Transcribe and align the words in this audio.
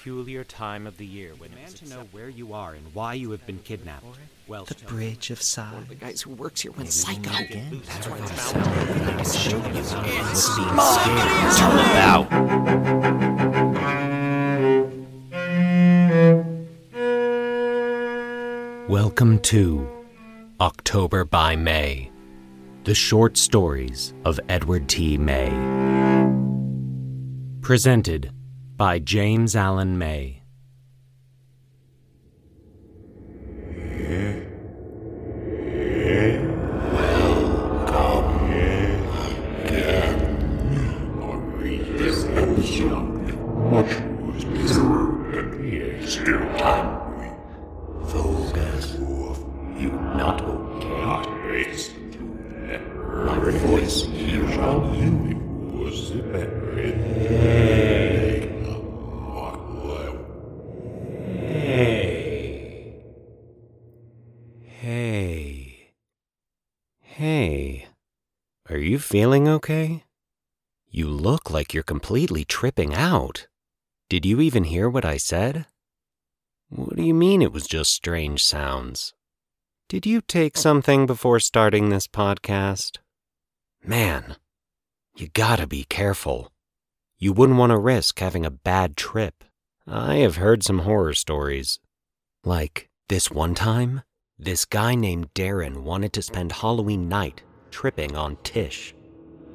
peculiar 0.00 0.42
time 0.44 0.86
of 0.86 0.96
the 0.96 1.04
year 1.04 1.32
when 1.36 1.50
demand 1.50 1.76
to 1.76 1.86
know 1.90 2.08
where 2.10 2.30
you 2.30 2.54
are 2.54 2.72
and 2.72 2.82
why 2.94 3.12
you 3.12 3.30
have 3.32 3.46
been 3.46 3.58
kidnapped. 3.58 4.02
Well, 4.48 4.64
The 4.64 4.74
Bridge 4.86 5.28
of 5.30 5.42
Sighs. 5.42 5.86
The 5.90 5.94
guys 5.94 6.22
who 6.22 6.30
works 6.30 6.62
here 6.62 6.72
went 6.72 6.90
psycho. 6.90 7.28
That's 7.28 8.06
why 8.08 8.18
what 8.18 8.30
it's 8.30 8.54
I'm 8.54 8.62
found. 8.62 8.66
saying. 8.66 9.04
I 9.04 9.12
can 9.12 9.24
show 9.30 9.58
you 9.58 9.62
how 9.62 9.68
it 9.68 9.76
was 9.76 10.48
being 10.56 10.80
scared. 10.80 11.28
It's 11.44 11.60
all 11.60 11.78
about. 11.90 12.24
Welcome 18.88 19.38
to 19.40 19.86
October 20.62 21.26
by 21.26 21.56
May, 21.56 22.10
the 22.84 22.94
short 22.94 23.36
stories 23.36 24.14
of 24.24 24.40
Edward 24.48 24.88
T. 24.88 25.18
May. 25.18 25.50
Presented 27.60 28.32
by 28.80 28.98
James 28.98 29.54
Allen 29.54 29.98
May. 29.98 30.40
Voice 53.50 54.04
here 54.04 54.60
on 54.60 54.94
you 54.94 55.36
was 55.76 56.12
Hey. 64.80 65.90
Hey. 67.02 67.86
Are 68.70 68.78
you 68.78 68.89
feeling 69.00 69.48
okay? 69.48 70.04
You 70.88 71.08
look 71.08 71.50
like 71.50 71.72
you're 71.72 71.82
completely 71.82 72.44
tripping 72.44 72.94
out. 72.94 73.46
Did 74.08 74.26
you 74.26 74.40
even 74.40 74.64
hear 74.64 74.88
what 74.88 75.04
I 75.04 75.16
said? 75.16 75.66
What 76.68 76.96
do 76.96 77.02
you 77.02 77.14
mean 77.14 77.42
it 77.42 77.52
was 77.52 77.66
just 77.66 77.92
strange 77.92 78.44
sounds? 78.44 79.14
Did 79.88 80.06
you 80.06 80.20
take 80.20 80.56
something 80.56 81.06
before 81.06 81.40
starting 81.40 81.88
this 81.88 82.06
podcast? 82.06 82.98
Man, 83.84 84.36
you 85.16 85.28
gotta 85.28 85.66
be 85.66 85.84
careful. 85.84 86.52
You 87.18 87.32
wouldn't 87.32 87.58
want 87.58 87.70
to 87.70 87.78
risk 87.78 88.18
having 88.18 88.46
a 88.46 88.50
bad 88.50 88.96
trip. 88.96 89.44
I 89.86 90.16
have 90.16 90.36
heard 90.36 90.62
some 90.62 90.80
horror 90.80 91.14
stories. 91.14 91.80
Like 92.44 92.88
this 93.08 93.30
one 93.30 93.54
time, 93.54 94.02
this 94.38 94.64
guy 94.64 94.94
named 94.94 95.34
Darren 95.34 95.82
wanted 95.82 96.12
to 96.14 96.22
spend 96.22 96.52
Halloween 96.52 97.08
night 97.08 97.42
tripping 97.70 98.16
on 98.16 98.36
Tish. 98.42 98.94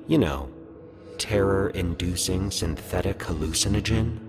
You 0.07 0.17
know, 0.17 0.49
terror 1.17 1.69
inducing 1.69 2.51
synthetic 2.51 3.19
hallucinogen. 3.19 4.19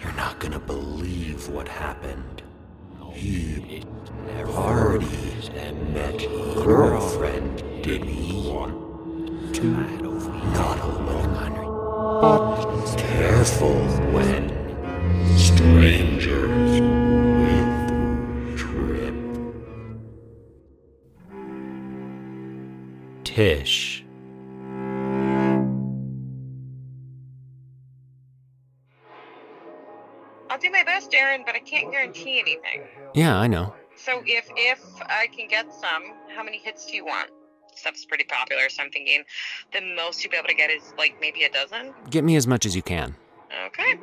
You're 0.00 0.12
not 0.12 0.38
gonna 0.40 0.58
believe 0.58 1.48
what 1.48 1.68
happened. 1.68 2.42
He 3.12 3.84
partied 4.44 5.54
and 5.56 5.94
met 5.94 6.18
girlfriend, 6.64 7.58
did 7.82 8.04
he? 8.04 8.42
To 9.52 9.64
not 9.64 10.78
alone, 10.80 11.54
but 12.20 12.96
careful 12.96 13.74
when 14.12 14.48
strangers 15.36 16.71
Tish. 23.34 24.04
I'll 30.50 30.58
do 30.58 30.70
my 30.70 30.82
best, 30.84 31.10
Darren, 31.10 31.46
but 31.46 31.54
I 31.54 31.60
can't 31.60 31.90
guarantee 31.90 32.38
anything. 32.40 32.82
Yeah, 33.14 33.38
I 33.38 33.46
know. 33.46 33.72
So 33.96 34.22
if 34.26 34.50
if 34.54 34.80
I 35.08 35.28
can 35.34 35.48
get 35.48 35.72
some, 35.72 36.02
how 36.36 36.42
many 36.42 36.58
hits 36.58 36.84
do 36.84 36.94
you 36.94 37.06
want? 37.06 37.30
Stuff's 37.74 38.04
pretty 38.04 38.24
popular, 38.24 38.68
so 38.68 38.82
I'm 38.82 38.90
thinking 38.90 39.22
the 39.72 39.80
most 39.96 40.22
you'll 40.22 40.30
be 40.30 40.36
able 40.36 40.48
to 40.48 40.54
get 40.54 40.70
is 40.70 40.92
like 40.98 41.14
maybe 41.18 41.44
a 41.44 41.50
dozen. 41.50 41.94
Get 42.10 42.24
me 42.24 42.36
as 42.36 42.46
much 42.46 42.66
as 42.66 42.76
you 42.76 42.82
can. 42.82 43.16
Okay. 43.66 43.94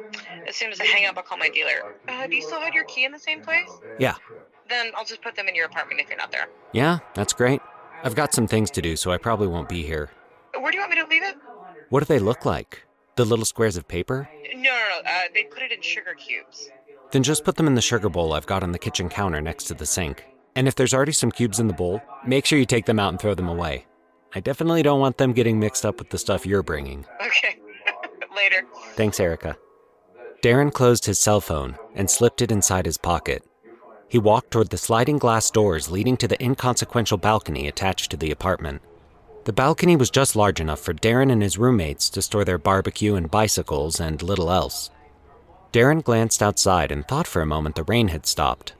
As 0.48 0.56
soon 0.56 0.72
as 0.72 0.82
I 0.82 0.86
hang 0.86 1.06
up, 1.06 1.18
I'll 1.18 1.24
call 1.24 1.38
my 1.38 1.50
dealer. 1.50 1.84
Uh, 2.08 2.26
do 2.26 2.36
you 2.36 2.42
still 2.42 2.62
have 2.62 2.74
your 2.74 2.86
key 2.86 3.06
in 3.06 3.12
the 3.12 3.20
same 3.20 3.42
place? 3.42 3.80
Yeah. 4.00 4.16
Then 4.68 4.92
I'll 4.98 5.06
just 5.06 5.22
put 5.22 5.36
them 5.36 5.48
in 5.48 5.54
your 5.54 5.68
apartment 5.68 6.02
if 6.02 6.10
you're 6.10 6.18
not 6.18 6.32
there. 6.32 6.48
Yeah, 6.74 6.98
that's 7.14 7.34
great. 7.34 7.62
I've 8.04 8.16
got 8.16 8.34
some 8.34 8.48
things 8.48 8.72
to 8.72 8.82
do, 8.82 8.96
so 8.96 9.12
I 9.12 9.18
probably 9.18 9.48
won't 9.48 9.70
be 9.70 9.84
here. 9.84 10.10
Where 10.60 10.72
do 10.72 10.78
you 10.78 10.82
want 10.82 10.92
me 10.92 11.02
to 11.02 11.08
leave 11.08 11.24
it? 11.24 11.36
What 11.90 12.00
do 12.00 12.06
they 12.06 12.20
look 12.20 12.46
like? 12.46 12.84
The 13.16 13.26
little 13.26 13.46
squares 13.46 13.76
of 13.78 13.88
paper? 13.88 14.30
No, 14.54 14.62
no, 14.62 14.70
no. 14.70 15.00
Uh, 15.10 15.22
they 15.34 15.44
put 15.44 15.64
it 15.64 15.72
in 15.72 15.82
sugar 15.82 16.14
cubes. 16.14 16.70
Then 17.12 17.24
just 17.24 17.44
put 17.44 17.56
them 17.56 17.68
in 17.68 17.76
the 17.76 17.82
sugar 17.82 18.10
bowl 18.10 18.34
I've 18.34 18.46
got 18.46 18.64
on 18.64 18.72
the 18.72 18.80
kitchen 18.80 19.10
counter 19.10 19.42
next 19.42 19.66
to 19.66 19.74
the 19.74 19.86
sink. 19.86 20.26
And 20.56 20.68
if 20.68 20.76
there's 20.76 20.94
already 20.94 21.12
some 21.12 21.32
cubes 21.32 21.60
in 21.60 21.68
the 21.68 21.74
bowl, 21.74 22.02
make 22.26 22.46
sure 22.46 22.60
you 22.60 22.66
take 22.66 22.86
them 22.86 23.00
out 23.00 23.10
and 23.10 23.20
throw 23.20 23.34
them 23.34 23.50
away. 23.50 23.86
I 24.36 24.40
definitely 24.40 24.84
don't 24.84 25.00
want 25.00 25.18
them 25.18 25.34
getting 25.34 25.60
mixed 25.60 25.86
up 25.86 25.98
with 26.00 26.10
the 26.12 26.18
stuff 26.18 26.46
you're 26.46 26.64
bringing. 26.64 27.06
Okay. 27.22 27.60
Later. 28.36 28.66
Thanks, 28.94 29.20
Erica. 29.20 29.58
Darren 30.44 30.72
closed 30.72 31.06
his 31.06 31.20
cell 31.20 31.42
phone 31.42 31.76
and 31.96 32.10
slipped 32.10 32.42
it 32.42 32.52
inside 32.52 32.86
his 32.86 32.98
pocket. 32.98 33.44
He 34.10 34.18
walked 34.18 34.50
toward 34.50 34.70
the 34.70 34.78
sliding 34.78 35.20
glass 35.20 35.52
doors 35.52 35.92
leading 35.92 36.18
to 36.18 36.28
the 36.28 36.44
inconsequential 36.44 37.20
balcony 37.20 37.68
attached 37.68 38.10
to 38.10 38.18
the 38.18 38.32
apartment. 38.32 38.82
The 39.46 39.54
balcony 39.54 39.96
was 39.96 40.10
just 40.10 40.36
large 40.36 40.60
enough 40.60 40.80
for 40.80 40.94
Darren 40.94 41.32
and 41.32 41.44
his 41.44 41.60
roommates 41.60 42.10
to 42.10 42.22
store 42.24 42.44
their 42.44 42.58
barbecue 42.58 43.16
and 43.16 43.30
bicycles 43.30 44.00
and 44.00 44.22
little 44.24 44.52
else. 44.52 44.90
Darren 45.72 46.04
glanced 46.04 46.42
outside 46.42 46.92
and 46.92 47.08
thought 47.08 47.28
for 47.28 47.44
a 47.44 47.46
moment 47.46 47.76
the 47.76 47.84
rain 47.84 48.08
had 48.08 48.26
stopped. 48.26 48.74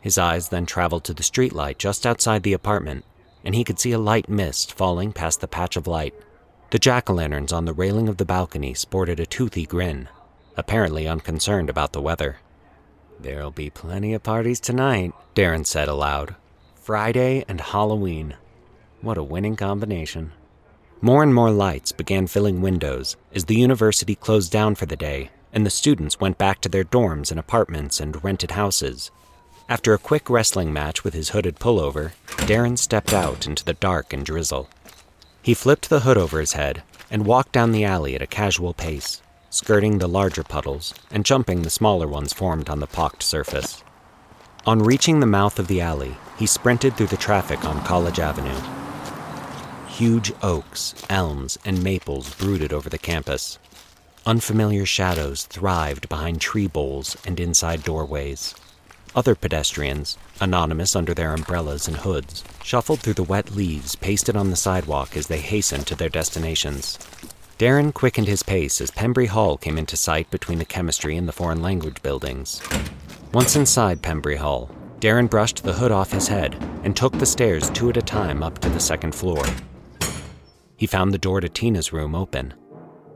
His 0.00 0.18
eyes 0.18 0.48
then 0.48 0.66
traveled 0.66 1.04
to 1.04 1.14
the 1.14 1.22
streetlight 1.22 1.78
just 1.78 2.04
outside 2.04 2.42
the 2.42 2.52
apartment, 2.52 3.04
and 3.44 3.54
he 3.54 3.64
could 3.64 3.78
see 3.78 3.92
a 3.92 3.98
light 3.98 4.28
mist 4.28 4.74
falling 4.74 5.12
past 5.12 5.40
the 5.40 5.48
patch 5.48 5.76
of 5.76 5.86
light. 5.86 6.14
The 6.70 6.80
jack 6.80 7.08
o' 7.08 7.14
lanterns 7.14 7.52
on 7.52 7.64
the 7.64 7.72
railing 7.72 8.08
of 8.08 8.16
the 8.16 8.24
balcony 8.24 8.74
sported 8.74 9.20
a 9.20 9.26
toothy 9.26 9.66
grin, 9.66 10.08
apparently 10.56 11.06
unconcerned 11.06 11.70
about 11.70 11.92
the 11.92 12.02
weather. 12.02 12.38
There'll 13.20 13.50
be 13.50 13.70
plenty 13.70 14.14
of 14.14 14.22
parties 14.22 14.60
tonight, 14.60 15.12
Darren 15.34 15.66
said 15.66 15.88
aloud. 15.88 16.34
Friday 16.74 17.44
and 17.48 17.60
Halloween. 17.60 18.36
What 19.00 19.18
a 19.18 19.22
winning 19.22 19.56
combination. 19.56 20.32
More 21.00 21.22
and 21.22 21.34
more 21.34 21.50
lights 21.50 21.92
began 21.92 22.26
filling 22.26 22.60
windows 22.60 23.16
as 23.34 23.44
the 23.44 23.56
university 23.56 24.14
closed 24.14 24.50
down 24.52 24.74
for 24.74 24.86
the 24.86 24.96
day 24.96 25.30
and 25.54 25.64
the 25.64 25.70
students 25.70 26.20
went 26.20 26.36
back 26.36 26.60
to 26.60 26.68
their 26.68 26.84
dorms 26.84 27.30
and 27.30 27.38
apartments 27.38 28.00
and 28.00 28.22
rented 28.24 28.50
houses. 28.50 29.10
After 29.68 29.94
a 29.94 29.98
quick 29.98 30.28
wrestling 30.28 30.72
match 30.72 31.04
with 31.04 31.14
his 31.14 31.30
hooded 31.30 31.58
pullover, 31.58 32.12
Darren 32.26 32.76
stepped 32.76 33.12
out 33.12 33.46
into 33.46 33.64
the 33.64 33.74
dark 33.74 34.12
and 34.12 34.26
drizzle. 34.26 34.68
He 35.40 35.54
flipped 35.54 35.88
the 35.88 36.00
hood 36.00 36.18
over 36.18 36.40
his 36.40 36.54
head 36.54 36.82
and 37.10 37.24
walked 37.24 37.52
down 37.52 37.70
the 37.70 37.84
alley 37.84 38.14
at 38.16 38.22
a 38.22 38.26
casual 38.26 38.74
pace, 38.74 39.22
skirting 39.54 39.98
the 39.98 40.08
larger 40.08 40.42
puddles 40.42 40.92
and 41.12 41.24
jumping 41.24 41.62
the 41.62 41.70
smaller 41.70 42.08
ones 42.08 42.32
formed 42.32 42.68
on 42.68 42.80
the 42.80 42.88
pocked 42.88 43.22
surface. 43.22 43.84
On 44.66 44.82
reaching 44.82 45.20
the 45.20 45.26
mouth 45.26 45.60
of 45.60 45.68
the 45.68 45.80
alley, 45.80 46.16
he 46.36 46.44
sprinted 46.44 46.96
through 46.96 47.06
the 47.06 47.16
traffic 47.16 47.64
on 47.64 47.84
College 47.84 48.18
Avenue. 48.18 48.60
Huge 49.86 50.32
oaks, 50.42 50.96
elms, 51.08 51.56
and 51.64 51.84
maples 51.84 52.34
brooded 52.34 52.72
over 52.72 52.90
the 52.90 52.98
campus. 52.98 53.60
Unfamiliar 54.26 54.84
shadows 54.84 55.44
thrived 55.44 56.08
behind 56.08 56.40
tree 56.40 56.66
boles 56.66 57.16
and 57.24 57.38
inside 57.38 57.84
doorways. 57.84 58.56
Other 59.14 59.36
pedestrians, 59.36 60.18
anonymous 60.40 60.96
under 60.96 61.14
their 61.14 61.32
umbrellas 61.32 61.86
and 61.86 61.98
hoods, 61.98 62.42
shuffled 62.64 62.98
through 62.98 63.14
the 63.14 63.22
wet 63.22 63.54
leaves 63.54 63.94
pasted 63.94 64.34
on 64.34 64.50
the 64.50 64.56
sidewalk 64.56 65.16
as 65.16 65.28
they 65.28 65.38
hastened 65.38 65.86
to 65.86 65.94
their 65.94 66.08
destinations. 66.08 66.98
Darren 67.58 67.94
quickened 67.94 68.26
his 68.26 68.42
pace 68.42 68.80
as 68.80 68.90
Pembry 68.90 69.26
Hall 69.28 69.56
came 69.56 69.78
into 69.78 69.96
sight 69.96 70.28
between 70.30 70.58
the 70.58 70.64
chemistry 70.64 71.16
and 71.16 71.28
the 71.28 71.32
foreign 71.32 71.62
language 71.62 72.02
buildings. 72.02 72.60
Once 73.32 73.54
inside 73.54 74.02
Pembry 74.02 74.36
Hall, 74.36 74.70
Darren 74.98 75.30
brushed 75.30 75.62
the 75.62 75.72
hood 75.72 75.92
off 75.92 76.10
his 76.10 76.26
head 76.26 76.56
and 76.82 76.96
took 76.96 77.12
the 77.12 77.26
stairs 77.26 77.70
two 77.70 77.90
at 77.90 77.96
a 77.96 78.02
time 78.02 78.42
up 78.42 78.58
to 78.58 78.68
the 78.68 78.80
second 78.80 79.14
floor. 79.14 79.44
He 80.76 80.86
found 80.86 81.12
the 81.12 81.18
door 81.18 81.40
to 81.40 81.48
Tina's 81.48 81.92
room 81.92 82.14
open. 82.16 82.54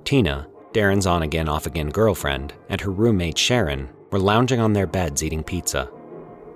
Tina, 0.04 0.46
Darren's 0.72 1.06
on 1.06 1.22
again, 1.22 1.48
off 1.48 1.66
again 1.66 1.90
girlfriend, 1.90 2.54
and 2.68 2.80
her 2.80 2.90
roommate 2.90 3.38
Sharon 3.38 3.88
were 4.10 4.20
lounging 4.20 4.60
on 4.60 4.72
their 4.72 4.86
beds 4.86 5.24
eating 5.24 5.42
pizza. 5.42 5.90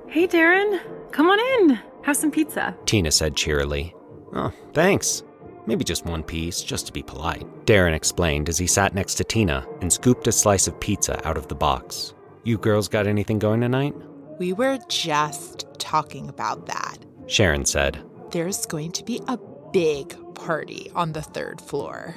Hey, 0.07 0.29
Darren. 0.29 0.81
Come 1.11 1.29
on 1.29 1.41
in. 1.71 1.81
Have 2.03 2.17
some 2.17 2.31
pizza. 2.31 2.77
Tina 2.87 3.11
said 3.11 3.37
cheerily. 3.37 3.95
Oh, 4.35 4.53
thanks. 4.73 5.23
Maybe 5.67 5.85
just 5.85 6.05
one 6.05 6.23
piece, 6.23 6.63
just 6.63 6.87
to 6.87 6.93
be 6.93 7.03
polite. 7.03 7.47
Darren 7.67 7.95
explained 7.95 8.49
as 8.49 8.59
he 8.59 8.67
sat 8.67 8.95
next 8.95 9.15
to 9.17 9.25
Tina 9.25 9.67
and 9.81 9.93
scooped 9.93 10.27
a 10.27 10.33
slice 10.33 10.67
of 10.67 10.81
pizza 10.81 11.27
out 11.27 11.37
of 11.37 11.49
the 11.49 11.55
box. 11.55 12.15
You 12.45 12.59
girls 12.59 12.89
got 12.89 13.07
anything 13.07 13.39
going 13.39 13.61
tonight? 13.61 13.95
We 14.39 14.53
were 14.53 14.79
just 14.89 15.67
talking 15.79 16.29
about 16.29 16.67
that. 16.67 16.99
Sharon 17.27 17.65
said. 17.65 18.03
There's 18.31 18.67
going 18.67 18.93
to 18.93 19.05
be 19.05 19.21
a 19.29 19.39
big 19.73 20.17
party 20.35 20.91
on 20.95 21.13
the 21.13 21.23
third 21.23 21.61
floor. 21.61 22.17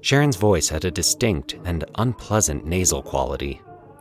Sharon's 0.00 0.36
voice 0.36 0.68
had 0.68 0.84
a 0.84 0.90
distinct 0.90 1.56
and 1.64 1.84
unpleasant 1.94 2.66
nasal 2.66 3.02
quality. 3.02 3.60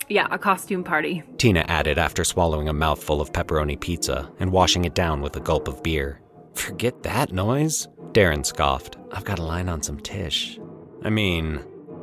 Yeah, 0.10 0.27
a 0.31 0.39
costume 0.39 0.84
party. 0.84 1.22
Tina 1.38 1.63
added 1.68 2.00
after 2.00 2.24
swallowing 2.24 2.68
a 2.68 2.74
mouthful 2.74 3.22
of 3.22 3.31
pepperoni 3.31 3.80
pizza 3.80 4.31
and 4.39 4.51
washing 4.51 4.86
it 4.86 4.95
down 4.95 5.22
with 5.22 5.36
a 5.36 5.39
gulp 5.39 5.68
of 5.68 5.84
beer. 5.84 6.21
Forget 6.53 7.03
that 7.03 7.31
noise, 7.31 7.88
Darren 8.12 8.45
scoffed. 8.45 8.98
I've 9.12 9.25
got 9.25 9.39
a 9.39 9.44
line 9.44 9.69
on 9.69 9.81
some 9.81 10.00
Tish. 10.00 10.59
I 11.03 11.09
mean, 11.09 11.57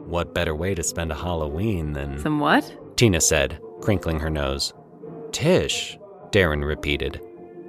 what 0.06 0.34
better 0.34 0.54
way 0.54 0.74
to 0.74 0.82
spend 0.82 1.12
a 1.12 1.14
Halloween 1.14 1.92
than. 1.92 2.18
Some 2.18 2.40
what? 2.40 2.96
Tina 2.96 3.20
said, 3.20 3.60
crinkling 3.80 4.18
her 4.20 4.30
nose. 4.30 4.72
Tish, 5.32 5.98
Darren 6.30 6.64
repeated. 6.64 7.20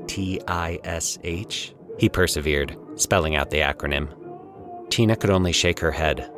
T 0.08 0.42
I 0.48 0.80
S 0.84 1.20
H? 1.24 1.74
He 2.00 2.10
persevered, 2.10 2.76
spelling 2.96 3.36
out 3.36 3.50
the 3.50 3.60
acronym. 3.60 4.10
Tina 4.90 5.16
could 5.16 5.30
only 5.30 5.52
shake 5.52 5.80
her 5.80 5.92
head. 5.92 6.32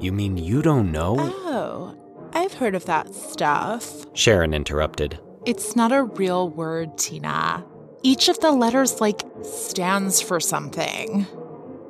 You 0.00 0.10
mean 0.12 0.36
you 0.36 0.62
don't 0.62 0.90
know? 0.90 1.16
Oh, 1.18 1.96
I've 2.32 2.54
heard 2.54 2.74
of 2.74 2.86
that 2.86 3.14
stuff. 3.14 4.06
Sharon 4.14 4.52
interrupted. 4.52 5.20
It's 5.46 5.76
not 5.76 5.92
a 5.92 6.02
real 6.02 6.48
word, 6.48 6.98
Tina. 6.98 7.64
Each 8.04 8.28
of 8.28 8.38
the 8.40 8.52
letters, 8.52 9.00
like, 9.00 9.22
stands 9.42 10.20
for 10.20 10.38
something. 10.38 11.26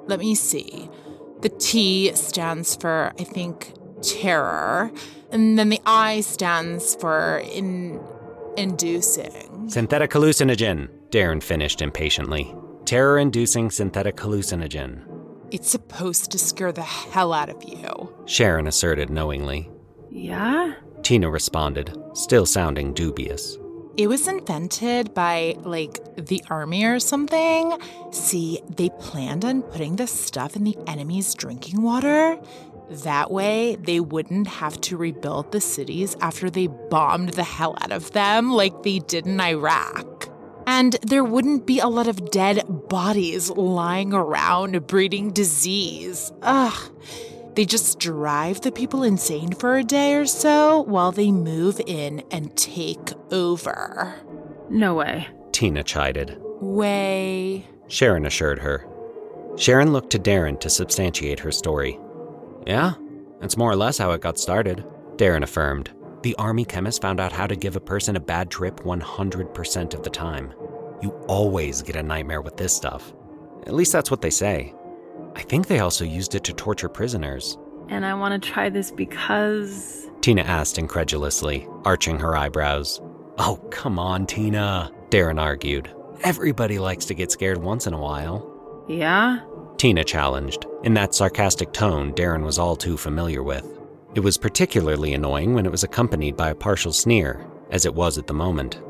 Let 0.07 0.21
me 0.21 0.35
see. 0.35 0.89
The 1.41 1.49
T 1.51 2.15
stands 2.15 2.77
for, 2.77 3.13
I 3.19 3.25
think, 3.25 3.75
terror. 4.01 4.93
And 5.31 5.59
then 5.59 5.71
the 5.71 5.81
I 5.85 6.21
stands 6.21 6.95
for 6.95 7.43
in 7.53 8.01
inducing. 8.57 9.69
Synthetic 9.69 10.13
hallucinogen, 10.13 10.89
Darren 11.11 11.43
finished 11.43 11.83
impatiently. 11.83 12.55
Terror 12.85 13.19
inducing 13.19 13.71
synthetic 13.71 14.17
hallucinogen. 14.17 15.03
It's 15.51 15.69
supposed 15.69 16.31
to 16.31 16.39
scare 16.39 16.71
the 16.71 16.83
hell 16.83 17.33
out 17.33 17.49
of 17.49 17.63
you. 17.65 18.15
Sharon 18.27 18.69
asserted 18.69 19.11
knowingly. 19.11 19.69
Yeah? 20.11 20.75
Tina 21.03 21.29
responded, 21.29 21.97
still 22.15 22.47
sounding 22.47 22.95
dubious. 22.95 23.59
It 23.97 24.09
was 24.09 24.27
invented 24.27 25.15
by, 25.15 25.57
like, 25.61 26.01
the 26.17 26.43
army 26.51 26.85
or 26.85 26.99
something. 26.99 27.79
See, 28.11 28.61
they 28.69 28.91
planned 28.99 29.45
on 29.45 29.63
putting 29.63 29.97
this 29.97 30.11
stuff 30.11 30.57
in 30.57 30.65
the 30.65 30.77
enemy's 30.87 31.33
drinking 31.35 31.81
water. 31.81 32.37
That 32.91 33.31
way, 33.31 33.77
they 33.77 34.01
wouldn't 34.01 34.49
have 34.49 34.81
to 34.83 34.97
rebuild 34.97 35.53
the 35.53 35.61
cities 35.61 36.17
after 36.21 36.51
they 36.51 36.67
bombed 36.67 37.31
the 37.31 37.45
hell 37.45 37.77
out 37.81 37.93
of 37.93 38.11
them 38.13 38.51
like 38.51 38.83
they 38.83 38.99
did 38.99 39.27
in 39.27 39.41
Iraq. 39.41 40.29
And 40.67 40.95
there 41.03 41.25
wouldn't 41.25 41.67
be 41.67 41.79
a 41.79 41.87
lot 41.87 42.09
of 42.09 42.31
dead 42.31 42.65
bodies 42.89 43.49
lying 43.51 44.13
around 44.13 44.87
breeding 44.87 45.31
disease. 45.31 46.33
Ugh. 46.43 46.91
They 47.55 47.65
just 47.65 48.01
drive 48.01 48.61
the 48.61 48.73
people 48.73 49.05
insane 49.05 49.53
for 49.53 49.77
a 49.77 49.85
day 49.85 50.15
or 50.15 50.27
so 50.27 50.83
while 50.83 51.13
they 51.13 51.31
move 51.31 51.81
in 51.87 52.23
and 52.31 52.57
take 52.57 53.13
over. 53.31 54.15
No 54.69 54.95
way. 54.95 55.29
Tina 55.53 55.85
chided. 55.85 56.37
Way. 56.61 57.69
Sharon 57.87 58.27
assured 58.27 58.59
her. 58.59 58.89
Sharon 59.57 59.93
looked 59.93 60.11
to 60.11 60.19
Darren 60.19 60.59
to 60.61 60.71
substantiate 60.71 61.39
her 61.41 61.53
story. 61.53 62.01
Yeah, 62.67 62.95
that's 63.41 63.57
more 63.57 63.71
or 63.71 63.77
less 63.77 63.99
how 63.99 64.11
it 64.13 64.21
got 64.21 64.39
started, 64.39 64.85
Darren 65.17 65.45
affirmed. 65.45 65.91
The 66.23 66.35
army 66.37 66.65
chemist 66.65 67.03
found 67.03 67.21
out 67.21 67.33
how 67.33 67.47
to 67.47 67.55
give 67.55 67.77
a 67.77 67.81
person 67.81 68.17
a 68.17 68.21
bad 68.21 68.51
trip 68.51 68.81
100% 68.81 69.95
of 69.95 70.03
the 70.03 70.11
time. 70.11 70.55
You 71.03 71.11
always 71.29 71.83
get 71.83 71.97
a 71.97 72.03
nightmare 72.03 72.41
with 72.41 72.57
this 72.57 72.75
stuff. 72.75 73.13
At 73.67 73.75
least 73.75 73.93
that's 73.93 74.11
what 74.11 74.23
they 74.23 74.31
say. 74.31 74.75
I 75.35 75.43
think 75.43 75.67
they 75.67 75.81
also 75.81 76.05
used 76.05 76.35
it 76.35 76.45
to 76.45 76.53
torture 76.53 76.89
prisoners. 76.89 77.59
And 77.89 78.07
I 78.07 78.15
want 78.15 78.41
to 78.41 78.51
try 78.51 78.71
this 78.71 78.91
because. 78.91 80.09
Tina 80.21 80.43
asked 80.43 80.79
incredulously, 80.79 81.69
arching 81.85 82.19
her 82.19 82.37
eyebrows. 82.37 83.01
Oh, 83.39 83.57
come 83.71 83.99
on, 83.99 84.27
Tina, 84.27 84.91
Darren 85.11 85.41
argued. 85.41 85.93
Everybody 86.23 86.79
likes 86.79 87.05
to 87.07 87.15
get 87.15 87.33
scared 87.33 87.59
once 87.59 87.87
in 87.87 87.93
a 87.93 88.01
while. 88.01 88.51
Yeah? 88.89 89.41
Tina 89.77 90.05
challenged, 90.05 90.67
in 90.85 90.95
that 90.95 91.15
sarcastic 91.15 91.73
tone 91.73 92.13
Darren 92.15 92.45
was 92.45 92.59
all 92.59 92.77
too 92.77 92.97
familiar 92.97 93.43
with. 93.43 93.67
It 94.15 94.21
was 94.21 94.39
particularly 94.39 95.13
annoying 95.13 95.55
when 95.55 95.67
it 95.67 95.73
was 95.73 95.83
accompanied 95.83 96.37
by 96.37 96.51
a 96.51 96.55
partial 96.55 96.93
sneer, 96.93 97.45
as 97.71 97.85
it 97.85 97.95
was 97.95 98.17
at 98.17 98.29
the 98.29 98.35
moment. 98.35 98.81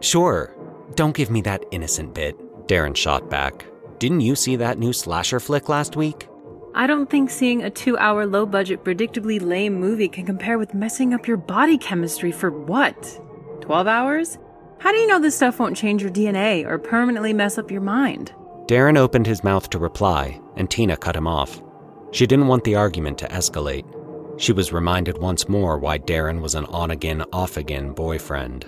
Sure, 0.00 0.54
don't 0.94 1.16
give 1.16 1.30
me 1.30 1.40
that 1.42 1.64
innocent 1.70 2.14
bit, 2.14 2.36
Darren 2.68 2.94
shot 2.94 3.30
back. 3.30 3.64
Didn't 3.98 4.20
you 4.20 4.34
see 4.34 4.56
that 4.56 4.78
new 4.78 4.92
slasher 4.92 5.40
flick 5.40 5.68
last 5.68 5.96
week? 5.96 6.28
I 6.74 6.86
don't 6.86 7.08
think 7.08 7.30
seeing 7.30 7.62
a 7.62 7.70
two 7.70 7.96
hour 7.96 8.26
low 8.26 8.44
budget, 8.44 8.84
predictably 8.84 9.40
lame 9.40 9.80
movie 9.80 10.08
can 10.08 10.26
compare 10.26 10.58
with 10.58 10.74
messing 10.74 11.14
up 11.14 11.26
your 11.26 11.38
body 11.38 11.78
chemistry 11.78 12.30
for 12.30 12.50
what? 12.50 13.18
12 13.62 13.86
hours? 13.86 14.38
How 14.78 14.92
do 14.92 14.98
you 14.98 15.06
know 15.06 15.18
this 15.18 15.34
stuff 15.34 15.58
won't 15.58 15.76
change 15.76 16.02
your 16.02 16.10
DNA 16.10 16.66
or 16.66 16.78
permanently 16.78 17.32
mess 17.32 17.56
up 17.56 17.70
your 17.70 17.80
mind? 17.80 18.34
Darren 18.66 18.98
opened 18.98 19.26
his 19.26 19.42
mouth 19.42 19.70
to 19.70 19.78
reply, 19.78 20.38
and 20.56 20.68
Tina 20.70 20.98
cut 20.98 21.16
him 21.16 21.26
off. 21.26 21.62
She 22.10 22.26
didn't 22.26 22.48
want 22.48 22.64
the 22.64 22.74
argument 22.74 23.16
to 23.18 23.28
escalate. 23.28 23.86
She 24.38 24.52
was 24.52 24.72
reminded 24.72 25.16
once 25.16 25.48
more 25.48 25.78
why 25.78 25.98
Darren 25.98 26.42
was 26.42 26.54
an 26.54 26.66
on 26.66 26.90
again, 26.90 27.24
off 27.32 27.56
again 27.56 27.92
boyfriend. 27.92 28.64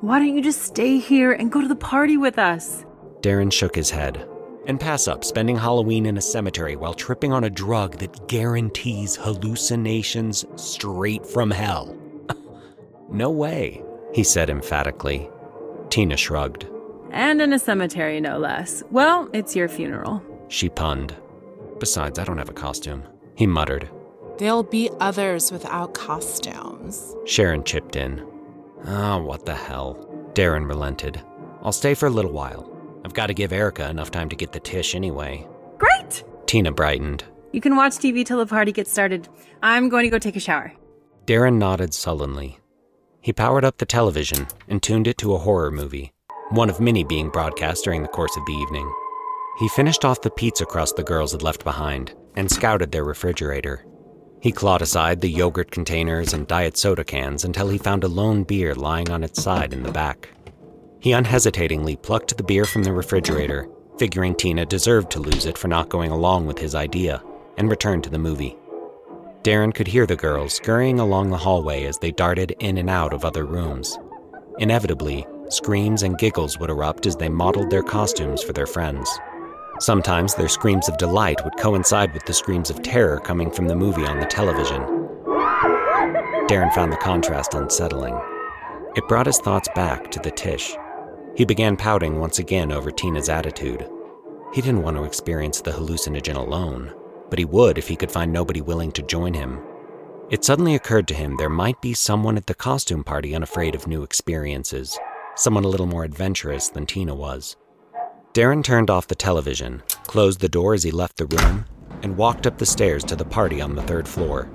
Why 0.00 0.18
don't 0.18 0.34
you 0.34 0.42
just 0.42 0.62
stay 0.62 0.98
here 0.98 1.32
and 1.32 1.52
go 1.52 1.60
to 1.60 1.68
the 1.68 1.76
party 1.76 2.16
with 2.16 2.38
us? 2.38 2.86
Darren 3.20 3.52
shook 3.52 3.74
his 3.74 3.90
head. 3.90 4.26
And 4.66 4.78
pass 4.78 5.08
up 5.08 5.24
spending 5.24 5.56
Halloween 5.56 6.06
in 6.06 6.16
a 6.16 6.22
cemetery 6.22 6.76
while 6.76 6.94
tripping 6.94 7.32
on 7.32 7.44
a 7.44 7.50
drug 7.50 7.98
that 7.98 8.28
guarantees 8.28 9.16
hallucinations 9.16 10.44
straight 10.56 11.26
from 11.26 11.50
hell. 11.50 11.96
no 13.10 13.30
way, 13.30 13.82
he 14.12 14.22
said 14.22 14.50
emphatically. 14.50 15.28
Tina 15.90 16.16
shrugged. 16.16 16.66
And 17.10 17.42
in 17.42 17.52
a 17.52 17.58
cemetery, 17.58 18.20
no 18.20 18.38
less. 18.38 18.82
Well, 18.90 19.28
it's 19.32 19.54
your 19.56 19.68
funeral. 19.68 20.22
She 20.48 20.68
punned. 20.68 21.14
Besides, 21.78 22.18
I 22.18 22.24
don't 22.24 22.38
have 22.38 22.48
a 22.48 22.54
costume, 22.54 23.02
he 23.34 23.46
muttered. 23.46 23.90
There'll 24.38 24.62
be 24.62 24.88
others 25.00 25.52
without 25.52 25.92
costumes. 25.94 27.14
Sharon 27.26 27.64
chipped 27.64 27.96
in. 27.96 28.26
Ah, 28.86 29.16
oh, 29.16 29.22
what 29.24 29.44
the 29.44 29.54
hell? 29.54 30.08
Darren 30.34 30.66
relented. 30.66 31.20
I'll 31.62 31.72
stay 31.72 31.94
for 31.94 32.06
a 32.06 32.10
little 32.10 32.32
while. 32.32 32.71
I've 33.04 33.14
got 33.14 33.26
to 33.26 33.34
give 33.34 33.52
Erica 33.52 33.88
enough 33.88 34.10
time 34.10 34.28
to 34.28 34.36
get 34.36 34.52
the 34.52 34.60
Tish 34.60 34.94
anyway. 34.94 35.46
Great! 35.78 36.24
Tina 36.46 36.70
brightened. 36.72 37.24
You 37.52 37.60
can 37.60 37.76
watch 37.76 37.94
TV 37.94 38.24
till 38.24 38.38
the 38.38 38.46
party 38.46 38.72
gets 38.72 38.90
started. 38.90 39.28
I'm 39.62 39.88
going 39.88 40.04
to 40.04 40.10
go 40.10 40.18
take 40.18 40.36
a 40.36 40.40
shower. 40.40 40.72
Darren 41.26 41.58
nodded 41.58 41.94
sullenly. 41.94 42.58
He 43.20 43.32
powered 43.32 43.64
up 43.64 43.78
the 43.78 43.86
television 43.86 44.46
and 44.68 44.82
tuned 44.82 45.06
it 45.06 45.18
to 45.18 45.34
a 45.34 45.38
horror 45.38 45.70
movie, 45.70 46.12
one 46.50 46.68
of 46.70 46.80
many 46.80 47.04
being 47.04 47.28
broadcast 47.28 47.84
during 47.84 48.02
the 48.02 48.08
course 48.08 48.36
of 48.36 48.44
the 48.46 48.52
evening. 48.52 48.92
He 49.58 49.68
finished 49.68 50.04
off 50.04 50.22
the 50.22 50.30
pizza 50.30 50.64
crust 50.64 50.96
the 50.96 51.04
girls 51.04 51.32
had 51.32 51.42
left 51.42 51.62
behind 51.62 52.14
and 52.36 52.50
scouted 52.50 52.90
their 52.90 53.04
refrigerator. 53.04 53.86
He 54.40 54.50
clawed 54.50 54.82
aside 54.82 55.20
the 55.20 55.30
yogurt 55.30 55.70
containers 55.70 56.32
and 56.32 56.48
diet 56.48 56.76
soda 56.76 57.04
cans 57.04 57.44
until 57.44 57.68
he 57.68 57.78
found 57.78 58.02
a 58.02 58.08
lone 58.08 58.42
beer 58.42 58.74
lying 58.74 59.10
on 59.10 59.22
its 59.22 59.40
side 59.40 59.72
in 59.72 59.84
the 59.84 59.92
back. 59.92 60.30
He 61.02 61.10
unhesitatingly 61.10 61.96
plucked 61.96 62.36
the 62.36 62.44
beer 62.44 62.64
from 62.64 62.84
the 62.84 62.92
refrigerator, 62.92 63.68
figuring 63.98 64.36
Tina 64.36 64.64
deserved 64.64 65.10
to 65.10 65.18
lose 65.18 65.46
it 65.46 65.58
for 65.58 65.66
not 65.66 65.88
going 65.88 66.12
along 66.12 66.46
with 66.46 66.60
his 66.60 66.76
idea, 66.76 67.20
and 67.58 67.68
returned 67.68 68.04
to 68.04 68.10
the 68.10 68.20
movie. 68.20 68.56
Darren 69.42 69.74
could 69.74 69.88
hear 69.88 70.06
the 70.06 70.14
girls 70.14 70.54
scurrying 70.54 71.00
along 71.00 71.30
the 71.30 71.36
hallway 71.36 71.86
as 71.86 71.98
they 71.98 72.12
darted 72.12 72.54
in 72.60 72.78
and 72.78 72.88
out 72.88 73.12
of 73.12 73.24
other 73.24 73.44
rooms. 73.44 73.98
Inevitably, 74.60 75.26
screams 75.48 76.04
and 76.04 76.18
giggles 76.18 76.56
would 76.60 76.70
erupt 76.70 77.04
as 77.04 77.16
they 77.16 77.28
modeled 77.28 77.70
their 77.70 77.82
costumes 77.82 78.40
for 78.40 78.52
their 78.52 78.68
friends. 78.68 79.10
Sometimes 79.80 80.36
their 80.36 80.48
screams 80.48 80.88
of 80.88 80.98
delight 80.98 81.42
would 81.42 81.58
coincide 81.58 82.14
with 82.14 82.24
the 82.26 82.32
screams 82.32 82.70
of 82.70 82.80
terror 82.80 83.18
coming 83.18 83.50
from 83.50 83.66
the 83.66 83.74
movie 83.74 84.06
on 84.06 84.20
the 84.20 84.26
television. 84.26 84.82
Darren 86.46 86.72
found 86.72 86.92
the 86.92 86.96
contrast 86.98 87.54
unsettling. 87.54 88.16
It 88.94 89.08
brought 89.08 89.26
his 89.26 89.40
thoughts 89.40 89.68
back 89.74 90.08
to 90.12 90.20
the 90.20 90.30
Tish. 90.30 90.76
He 91.34 91.44
began 91.44 91.76
pouting 91.76 92.18
once 92.18 92.38
again 92.38 92.70
over 92.70 92.90
Tina's 92.90 93.28
attitude. 93.28 93.88
He 94.52 94.60
didn't 94.60 94.82
want 94.82 94.98
to 94.98 95.04
experience 95.04 95.60
the 95.60 95.70
hallucinogen 95.70 96.36
alone, 96.36 96.92
but 97.30 97.38
he 97.38 97.46
would 97.46 97.78
if 97.78 97.88
he 97.88 97.96
could 97.96 98.12
find 98.12 98.30
nobody 98.30 98.60
willing 98.60 98.92
to 98.92 99.02
join 99.02 99.32
him. 99.32 99.60
It 100.28 100.44
suddenly 100.44 100.74
occurred 100.74 101.08
to 101.08 101.14
him 101.14 101.36
there 101.36 101.48
might 101.48 101.80
be 101.80 101.94
someone 101.94 102.36
at 102.36 102.46
the 102.46 102.54
costume 102.54 103.02
party 103.02 103.34
unafraid 103.34 103.74
of 103.74 103.86
new 103.86 104.02
experiences, 104.02 104.98
someone 105.34 105.64
a 105.64 105.68
little 105.68 105.86
more 105.86 106.04
adventurous 106.04 106.68
than 106.68 106.84
Tina 106.84 107.14
was. 107.14 107.56
Darren 108.34 108.62
turned 108.62 108.90
off 108.90 109.08
the 109.08 109.14
television, 109.14 109.82
closed 110.06 110.40
the 110.40 110.48
door 110.48 110.74
as 110.74 110.82
he 110.82 110.90
left 110.90 111.16
the 111.16 111.26
room, 111.26 111.64
and 112.02 112.16
walked 112.16 112.46
up 112.46 112.58
the 112.58 112.66
stairs 112.66 113.04
to 113.04 113.16
the 113.16 113.24
party 113.24 113.60
on 113.60 113.74
the 113.74 113.82
third 113.82 114.06
floor. 114.06 114.50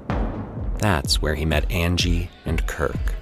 That's 0.78 1.22
where 1.22 1.36
he 1.36 1.46
met 1.46 1.72
Angie 1.72 2.30
and 2.46 2.66
Kirk. 2.68 3.16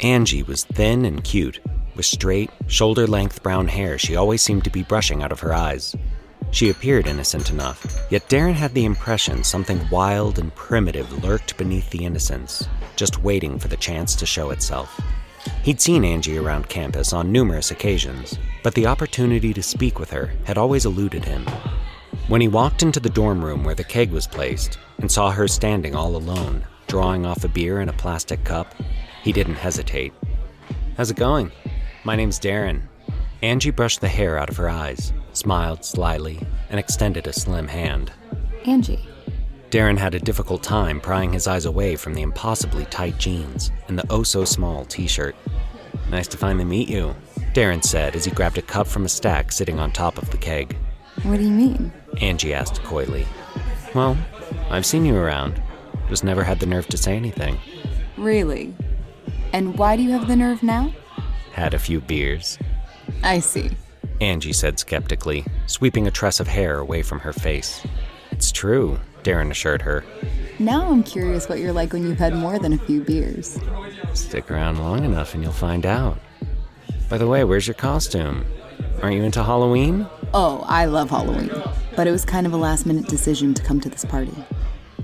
Angie 0.00 0.42
was 0.42 0.64
thin 0.64 1.04
and 1.04 1.22
cute, 1.22 1.60
with 1.94 2.06
straight, 2.06 2.50
shoulder 2.66 3.06
length 3.06 3.42
brown 3.42 3.68
hair 3.68 3.98
she 3.98 4.16
always 4.16 4.42
seemed 4.42 4.64
to 4.64 4.70
be 4.70 4.82
brushing 4.82 5.22
out 5.22 5.32
of 5.32 5.40
her 5.40 5.52
eyes. 5.52 5.94
She 6.50 6.68
appeared 6.68 7.06
innocent 7.06 7.50
enough, 7.50 7.84
yet 8.10 8.28
Darren 8.28 8.52
had 8.52 8.74
the 8.74 8.84
impression 8.84 9.42
something 9.42 9.88
wild 9.90 10.38
and 10.38 10.54
primitive 10.54 11.24
lurked 11.24 11.56
beneath 11.56 11.88
the 11.90 12.04
innocence, 12.04 12.68
just 12.94 13.22
waiting 13.22 13.58
for 13.58 13.68
the 13.68 13.76
chance 13.76 14.14
to 14.16 14.26
show 14.26 14.50
itself. 14.50 15.00
He'd 15.62 15.80
seen 15.80 16.04
Angie 16.04 16.38
around 16.38 16.68
campus 16.68 17.12
on 17.12 17.32
numerous 17.32 17.70
occasions, 17.70 18.38
but 18.62 18.74
the 18.74 18.86
opportunity 18.86 19.54
to 19.54 19.62
speak 19.62 19.98
with 19.98 20.10
her 20.10 20.34
had 20.44 20.58
always 20.58 20.84
eluded 20.84 21.24
him. 21.24 21.46
When 22.28 22.40
he 22.40 22.48
walked 22.48 22.82
into 22.82 23.00
the 23.00 23.10
dorm 23.10 23.44
room 23.44 23.64
where 23.64 23.74
the 23.74 23.82
keg 23.82 24.10
was 24.10 24.26
placed 24.26 24.78
and 24.98 25.10
saw 25.10 25.30
her 25.30 25.48
standing 25.48 25.94
all 25.94 26.16
alone, 26.16 26.66
drawing 26.86 27.24
off 27.24 27.44
a 27.44 27.48
beer 27.48 27.80
in 27.80 27.88
a 27.88 27.94
plastic 27.94 28.44
cup, 28.44 28.74
he 29.22 29.32
didn't 29.32 29.54
hesitate. 29.54 30.12
How's 30.96 31.10
it 31.10 31.16
going? 31.16 31.50
My 32.04 32.16
name's 32.16 32.40
Darren. 32.40 32.82
Angie 33.42 33.70
brushed 33.70 34.00
the 34.00 34.08
hair 34.08 34.36
out 34.36 34.50
of 34.50 34.56
her 34.56 34.68
eyes, 34.68 35.12
smiled 35.32 35.84
slyly, 35.84 36.40
and 36.68 36.80
extended 36.80 37.28
a 37.28 37.32
slim 37.32 37.68
hand. 37.68 38.12
Angie. 38.66 39.06
Darren 39.70 39.96
had 39.96 40.14
a 40.14 40.20
difficult 40.20 40.64
time 40.64 41.00
prying 41.00 41.32
his 41.32 41.46
eyes 41.46 41.64
away 41.64 41.94
from 41.94 42.14
the 42.14 42.22
impossibly 42.22 42.86
tight 42.86 43.18
jeans 43.18 43.70
and 43.86 43.96
the 43.96 44.04
oh 44.10 44.24
so 44.24 44.44
small 44.44 44.84
t 44.84 45.06
shirt. 45.06 45.36
Nice 46.10 46.26
to 46.28 46.36
finally 46.36 46.64
meet 46.64 46.88
you, 46.88 47.14
Darren 47.54 47.84
said 47.84 48.16
as 48.16 48.24
he 48.24 48.32
grabbed 48.32 48.58
a 48.58 48.62
cup 48.62 48.88
from 48.88 49.04
a 49.04 49.08
stack 49.08 49.52
sitting 49.52 49.78
on 49.78 49.92
top 49.92 50.18
of 50.18 50.28
the 50.30 50.36
keg. 50.36 50.76
What 51.22 51.36
do 51.36 51.44
you 51.44 51.50
mean? 51.50 51.92
Angie 52.20 52.52
asked 52.52 52.82
coyly. 52.82 53.26
Well, 53.94 54.18
I've 54.70 54.86
seen 54.86 55.04
you 55.04 55.16
around, 55.16 55.62
just 56.08 56.24
never 56.24 56.42
had 56.42 56.58
the 56.58 56.66
nerve 56.66 56.88
to 56.88 56.96
say 56.96 57.14
anything. 57.16 57.58
Really? 58.16 58.74
And 59.52 59.78
why 59.78 59.96
do 59.96 60.02
you 60.02 60.10
have 60.10 60.26
the 60.26 60.36
nerve 60.36 60.64
now? 60.64 60.92
Had 61.52 61.74
a 61.74 61.78
few 61.78 62.00
beers. 62.00 62.58
I 63.22 63.40
see. 63.40 63.70
Angie 64.20 64.52
said 64.52 64.78
skeptically, 64.78 65.44
sweeping 65.66 66.06
a 66.06 66.10
tress 66.10 66.40
of 66.40 66.48
hair 66.48 66.78
away 66.78 67.02
from 67.02 67.20
her 67.20 67.32
face. 67.32 67.84
It's 68.30 68.52
true, 68.52 68.98
Darren 69.22 69.50
assured 69.50 69.82
her. 69.82 70.04
Now 70.58 70.90
I'm 70.90 71.02
curious 71.02 71.48
what 71.48 71.58
you're 71.58 71.72
like 71.72 71.92
when 71.92 72.04
you've 72.04 72.18
had 72.18 72.34
more 72.34 72.58
than 72.58 72.72
a 72.72 72.78
few 72.78 73.02
beers. 73.02 73.58
Stick 74.14 74.50
around 74.50 74.78
long 74.78 75.04
enough 75.04 75.34
and 75.34 75.42
you'll 75.42 75.52
find 75.52 75.86
out. 75.86 76.18
By 77.08 77.18
the 77.18 77.26
way, 77.26 77.44
where's 77.44 77.66
your 77.66 77.74
costume? 77.74 78.44
Aren't 79.02 79.16
you 79.16 79.22
into 79.22 79.42
Halloween? 79.42 80.06
Oh, 80.32 80.64
I 80.66 80.86
love 80.86 81.10
Halloween. 81.10 81.50
But 81.96 82.06
it 82.06 82.12
was 82.12 82.24
kind 82.24 82.46
of 82.46 82.52
a 82.52 82.56
last 82.56 82.86
minute 82.86 83.08
decision 83.08 83.54
to 83.54 83.62
come 83.62 83.80
to 83.80 83.88
this 83.88 84.04
party. 84.04 84.32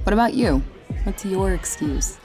What 0.05 0.13
about 0.13 0.35
you? 0.35 0.63
What's 1.03 1.25
your 1.25 1.53
excuse? 1.53 2.19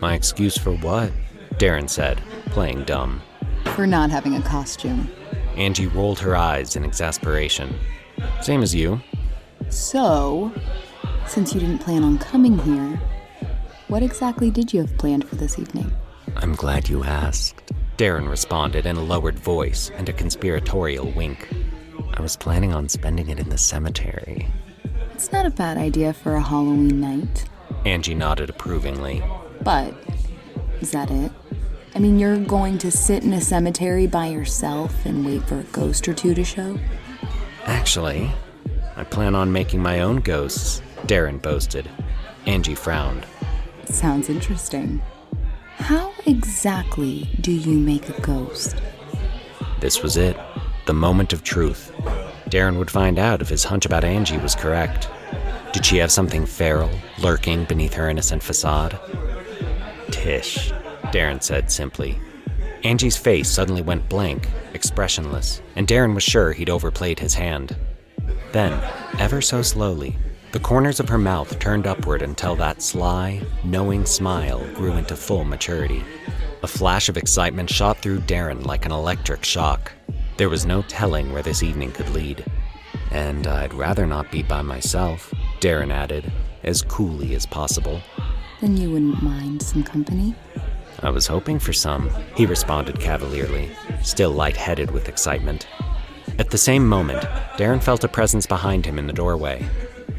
My 0.00 0.14
excuse 0.14 0.56
for 0.56 0.72
what? 0.76 1.12
Darren 1.54 1.88
said, 1.90 2.22
playing 2.46 2.84
dumb. 2.84 3.20
For 3.74 3.86
not 3.86 4.10
having 4.10 4.34
a 4.34 4.42
costume. 4.42 5.10
Angie 5.56 5.86
rolled 5.86 6.18
her 6.20 6.36
eyes 6.36 6.76
in 6.76 6.84
exasperation. 6.84 7.74
Same 8.40 8.62
as 8.62 8.74
you. 8.74 9.00
So, 9.68 10.52
since 11.26 11.52
you 11.52 11.60
didn't 11.60 11.78
plan 11.78 12.04
on 12.04 12.18
coming 12.18 12.58
here, 12.58 13.00
what 13.88 14.02
exactly 14.02 14.50
did 14.50 14.72
you 14.72 14.80
have 14.80 14.96
planned 14.98 15.28
for 15.28 15.36
this 15.36 15.58
evening? 15.58 15.92
I'm 16.36 16.54
glad 16.54 16.88
you 16.88 17.04
asked. 17.04 17.72
Darren 17.96 18.28
responded 18.28 18.86
in 18.86 18.96
a 18.96 19.02
lowered 19.02 19.38
voice 19.38 19.90
and 19.96 20.08
a 20.08 20.12
conspiratorial 20.12 21.10
wink. 21.12 21.48
I 22.14 22.20
was 22.22 22.36
planning 22.36 22.72
on 22.72 22.88
spending 22.88 23.28
it 23.30 23.38
in 23.38 23.48
the 23.48 23.58
cemetery. 23.58 24.48
It's 25.14 25.32
not 25.32 25.46
a 25.46 25.50
bad 25.50 25.78
idea 25.78 26.12
for 26.12 26.34
a 26.34 26.42
Halloween 26.42 27.00
night. 27.00 27.44
Angie 27.84 28.14
nodded 28.14 28.50
approvingly. 28.50 29.22
But, 29.62 29.94
is 30.80 30.90
that 30.90 31.10
it? 31.10 31.32
I 31.96 31.98
mean, 31.98 32.18
you're 32.18 32.36
going 32.36 32.76
to 32.78 32.90
sit 32.90 33.24
in 33.24 33.32
a 33.32 33.40
cemetery 33.40 34.06
by 34.06 34.26
yourself 34.26 35.06
and 35.06 35.24
wait 35.24 35.42
for 35.44 35.60
a 35.60 35.62
ghost 35.62 36.06
or 36.06 36.12
two 36.12 36.34
to 36.34 36.44
show? 36.44 36.78
Actually, 37.64 38.30
I 38.96 39.04
plan 39.04 39.34
on 39.34 39.50
making 39.50 39.80
my 39.80 40.00
own 40.00 40.16
ghosts, 40.16 40.82
Darren 41.06 41.40
boasted. 41.40 41.88
Angie 42.44 42.74
frowned. 42.74 43.24
Sounds 43.86 44.28
interesting. 44.28 45.00
How 45.78 46.12
exactly 46.26 47.30
do 47.40 47.50
you 47.50 47.78
make 47.78 48.10
a 48.10 48.20
ghost? 48.20 48.76
This 49.80 50.02
was 50.02 50.18
it. 50.18 50.36
The 50.84 50.92
moment 50.92 51.32
of 51.32 51.44
truth. 51.44 51.92
Darren 52.50 52.76
would 52.76 52.90
find 52.90 53.18
out 53.18 53.40
if 53.40 53.48
his 53.48 53.64
hunch 53.64 53.86
about 53.86 54.04
Angie 54.04 54.36
was 54.36 54.54
correct. 54.54 55.08
Did 55.72 55.86
she 55.86 55.96
have 55.96 56.12
something 56.12 56.44
feral 56.44 56.90
lurking 57.20 57.64
beneath 57.64 57.94
her 57.94 58.10
innocent 58.10 58.42
facade? 58.42 59.00
Tish, 60.10 60.74
Darren 61.16 61.42
said 61.42 61.70
simply. 61.70 62.18
Angie's 62.84 63.16
face 63.16 63.48
suddenly 63.48 63.80
went 63.80 64.06
blank, 64.06 64.50
expressionless, 64.74 65.62
and 65.74 65.88
Darren 65.88 66.14
was 66.14 66.22
sure 66.22 66.52
he'd 66.52 66.68
overplayed 66.68 67.18
his 67.18 67.32
hand. 67.32 67.74
Then, 68.52 68.78
ever 69.18 69.40
so 69.40 69.62
slowly, 69.62 70.18
the 70.52 70.60
corners 70.60 71.00
of 71.00 71.08
her 71.08 71.16
mouth 71.16 71.58
turned 71.58 71.86
upward 71.86 72.20
until 72.20 72.54
that 72.56 72.82
sly, 72.82 73.40
knowing 73.64 74.04
smile 74.04 74.62
grew 74.74 74.92
into 74.92 75.16
full 75.16 75.44
maturity. 75.44 76.04
A 76.62 76.66
flash 76.68 77.08
of 77.08 77.16
excitement 77.16 77.70
shot 77.70 77.96
through 77.96 78.20
Darren 78.20 78.66
like 78.66 78.84
an 78.84 78.92
electric 78.92 79.42
shock. 79.42 79.92
There 80.36 80.50
was 80.50 80.66
no 80.66 80.82
telling 80.82 81.32
where 81.32 81.42
this 81.42 81.62
evening 81.62 81.92
could 81.92 82.10
lead. 82.10 82.44
And 83.10 83.46
I'd 83.46 83.72
rather 83.72 84.06
not 84.06 84.30
be 84.30 84.42
by 84.42 84.60
myself, 84.60 85.32
Darren 85.60 85.90
added, 85.90 86.30
as 86.62 86.82
coolly 86.82 87.34
as 87.34 87.46
possible. 87.46 88.02
Then 88.60 88.76
you 88.76 88.90
wouldn't 88.90 89.22
mind 89.22 89.62
some 89.62 89.82
company? 89.82 90.34
I 91.02 91.10
was 91.10 91.26
hoping 91.26 91.58
for 91.58 91.72
some, 91.72 92.10
he 92.34 92.46
responded 92.46 92.98
cavalierly, 92.98 93.70
still 94.02 94.30
light-headed 94.30 94.90
with 94.90 95.08
excitement. 95.08 95.66
At 96.38 96.50
the 96.50 96.58
same 96.58 96.86
moment, 96.86 97.22
Darren 97.56 97.82
felt 97.82 98.04
a 98.04 98.08
presence 98.08 98.46
behind 98.46 98.84
him 98.84 98.98
in 98.98 99.06
the 99.06 99.12
doorway. 99.12 99.66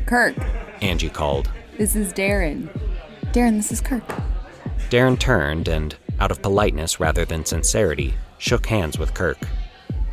Kirk, 0.05 0.35
Angie 0.81 1.09
called. 1.09 1.51
this 1.77 1.95
is 1.95 2.13
Darren. 2.13 2.69
Darren, 3.31 3.57
this 3.57 3.71
is 3.71 3.81
Kirk. 3.81 4.07
Darren 4.89 5.19
turned 5.19 5.67
and, 5.67 5.95
out 6.19 6.31
of 6.31 6.41
politeness 6.41 6.99
rather 6.99 7.25
than 7.25 7.45
sincerity, 7.45 8.13
shook 8.37 8.65
hands 8.65 8.97
with 8.97 9.13
Kirk. 9.13 9.37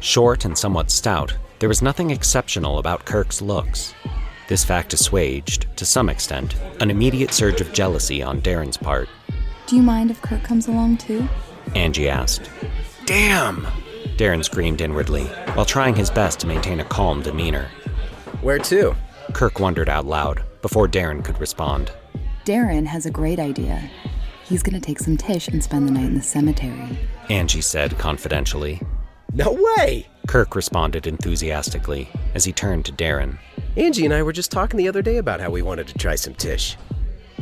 Short 0.01 0.45
and 0.45 0.57
somewhat 0.57 0.91
stout, 0.91 1.35
there 1.59 1.69
was 1.69 1.81
nothing 1.81 2.11
exceptional 2.11 2.79
about 2.79 3.05
Kirk's 3.05 3.41
looks. 3.41 3.95
This 4.49 4.65
fact 4.65 4.93
assuaged, 4.93 5.75
to 5.77 5.87
some 5.87 6.11
extent, 6.11 6.55
an 6.81 6.91
immediate 6.91 7.33
surge 7.33 7.61
of 7.63 7.73
jealousy 7.73 8.23
on 8.23 8.43
Darren's 8.43 8.77
part. 8.77 9.09
Do 9.67 9.77
you 9.77 9.83
mind 9.83 10.11
if 10.11 10.21
Kirk 10.21 10.43
comes 10.43 10.69
along 10.69 10.99
too? 10.99 11.27
Angie 11.75 12.09
asked. 12.09 12.51
Damn! 13.07 13.67
Darren 14.17 14.45
screamed 14.45 14.83
inwardly, 14.83 15.25
while 15.55 15.65
trying 15.65 15.95
his 15.95 16.11
best 16.11 16.39
to 16.41 16.47
maintain 16.47 16.81
a 16.81 16.85
calm 16.85 17.23
demeanor. 17.23 17.69
Where 18.43 18.59
to? 18.59 18.95
Kirk 19.33 19.59
wondered 19.59 19.89
out 19.89 20.05
loud, 20.05 20.45
before 20.61 20.87
Darren 20.87 21.25
could 21.25 21.41
respond. 21.41 21.91
Darren 22.45 22.85
has 22.87 23.07
a 23.07 23.11
great 23.11 23.39
idea. 23.39 23.91
He's 24.45 24.63
gonna 24.63 24.81
take 24.81 24.99
some 24.99 25.17
Tish 25.17 25.49
and 25.49 25.65
spend 25.65 25.89
the 25.89 25.93
night 25.93 26.05
in 26.05 26.15
the 26.15 26.23
cemetery. 26.23 26.99
Angie 27.31 27.63
said 27.63 27.97
confidentially. 27.99 28.83
No 29.33 29.59
way! 29.79 30.07
Kirk 30.29 30.55
responded 30.55 31.07
enthusiastically 31.07 32.09
as 32.35 32.45
he 32.45 32.53
turned 32.53 32.85
to 32.85 32.93
Darren. 32.93 33.39
Angie 33.79 34.05
and 34.05 34.13
I 34.13 34.23
were 34.23 34.33
just 34.33 34.53
talking 34.53 34.77
the 34.77 34.89
other 34.89 35.03
day 35.03 35.17
about 35.17 35.41
how 35.41 35.51
we 35.51 35.63
wanted 35.63 35.89
to 35.89 35.95
try 35.95 36.15
some 36.17 36.35
Tish. 36.35 36.77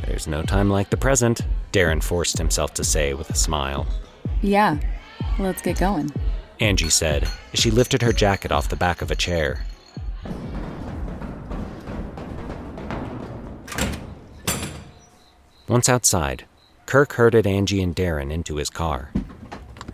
There's 0.06 0.26
no 0.26 0.42
time 0.42 0.68
like 0.68 0.90
the 0.90 0.97
present, 0.97 1.40
Darren 1.73 2.02
forced 2.02 2.38
himself 2.38 2.75
to 2.75 2.85
say 2.85 3.14
with 3.14 3.30
a 3.30 3.35
smile. 3.35 3.87
Yeah, 4.42 4.78
let's 5.38 5.62
get 5.62 5.78
going. 5.78 6.12
Angie 6.61 6.90
said 6.90 7.28
as 7.52 7.61
she 7.61 7.71
lifted 7.71 8.02
her 8.02 8.12
jacket 8.12 8.52
off 8.52 8.68
the 8.68 8.76
back 8.76 9.02
of 9.02 9.11
a 9.11 9.16
chair. 9.16 9.64
Once 15.68 15.88
outside, 15.88 16.44
Kirk 16.87 17.14
herded 17.14 17.47
Angie 17.47 17.82
and 17.82 17.97
Darren 17.97 18.30
into 18.30 18.56
his 18.56 18.68
car. 18.68 19.11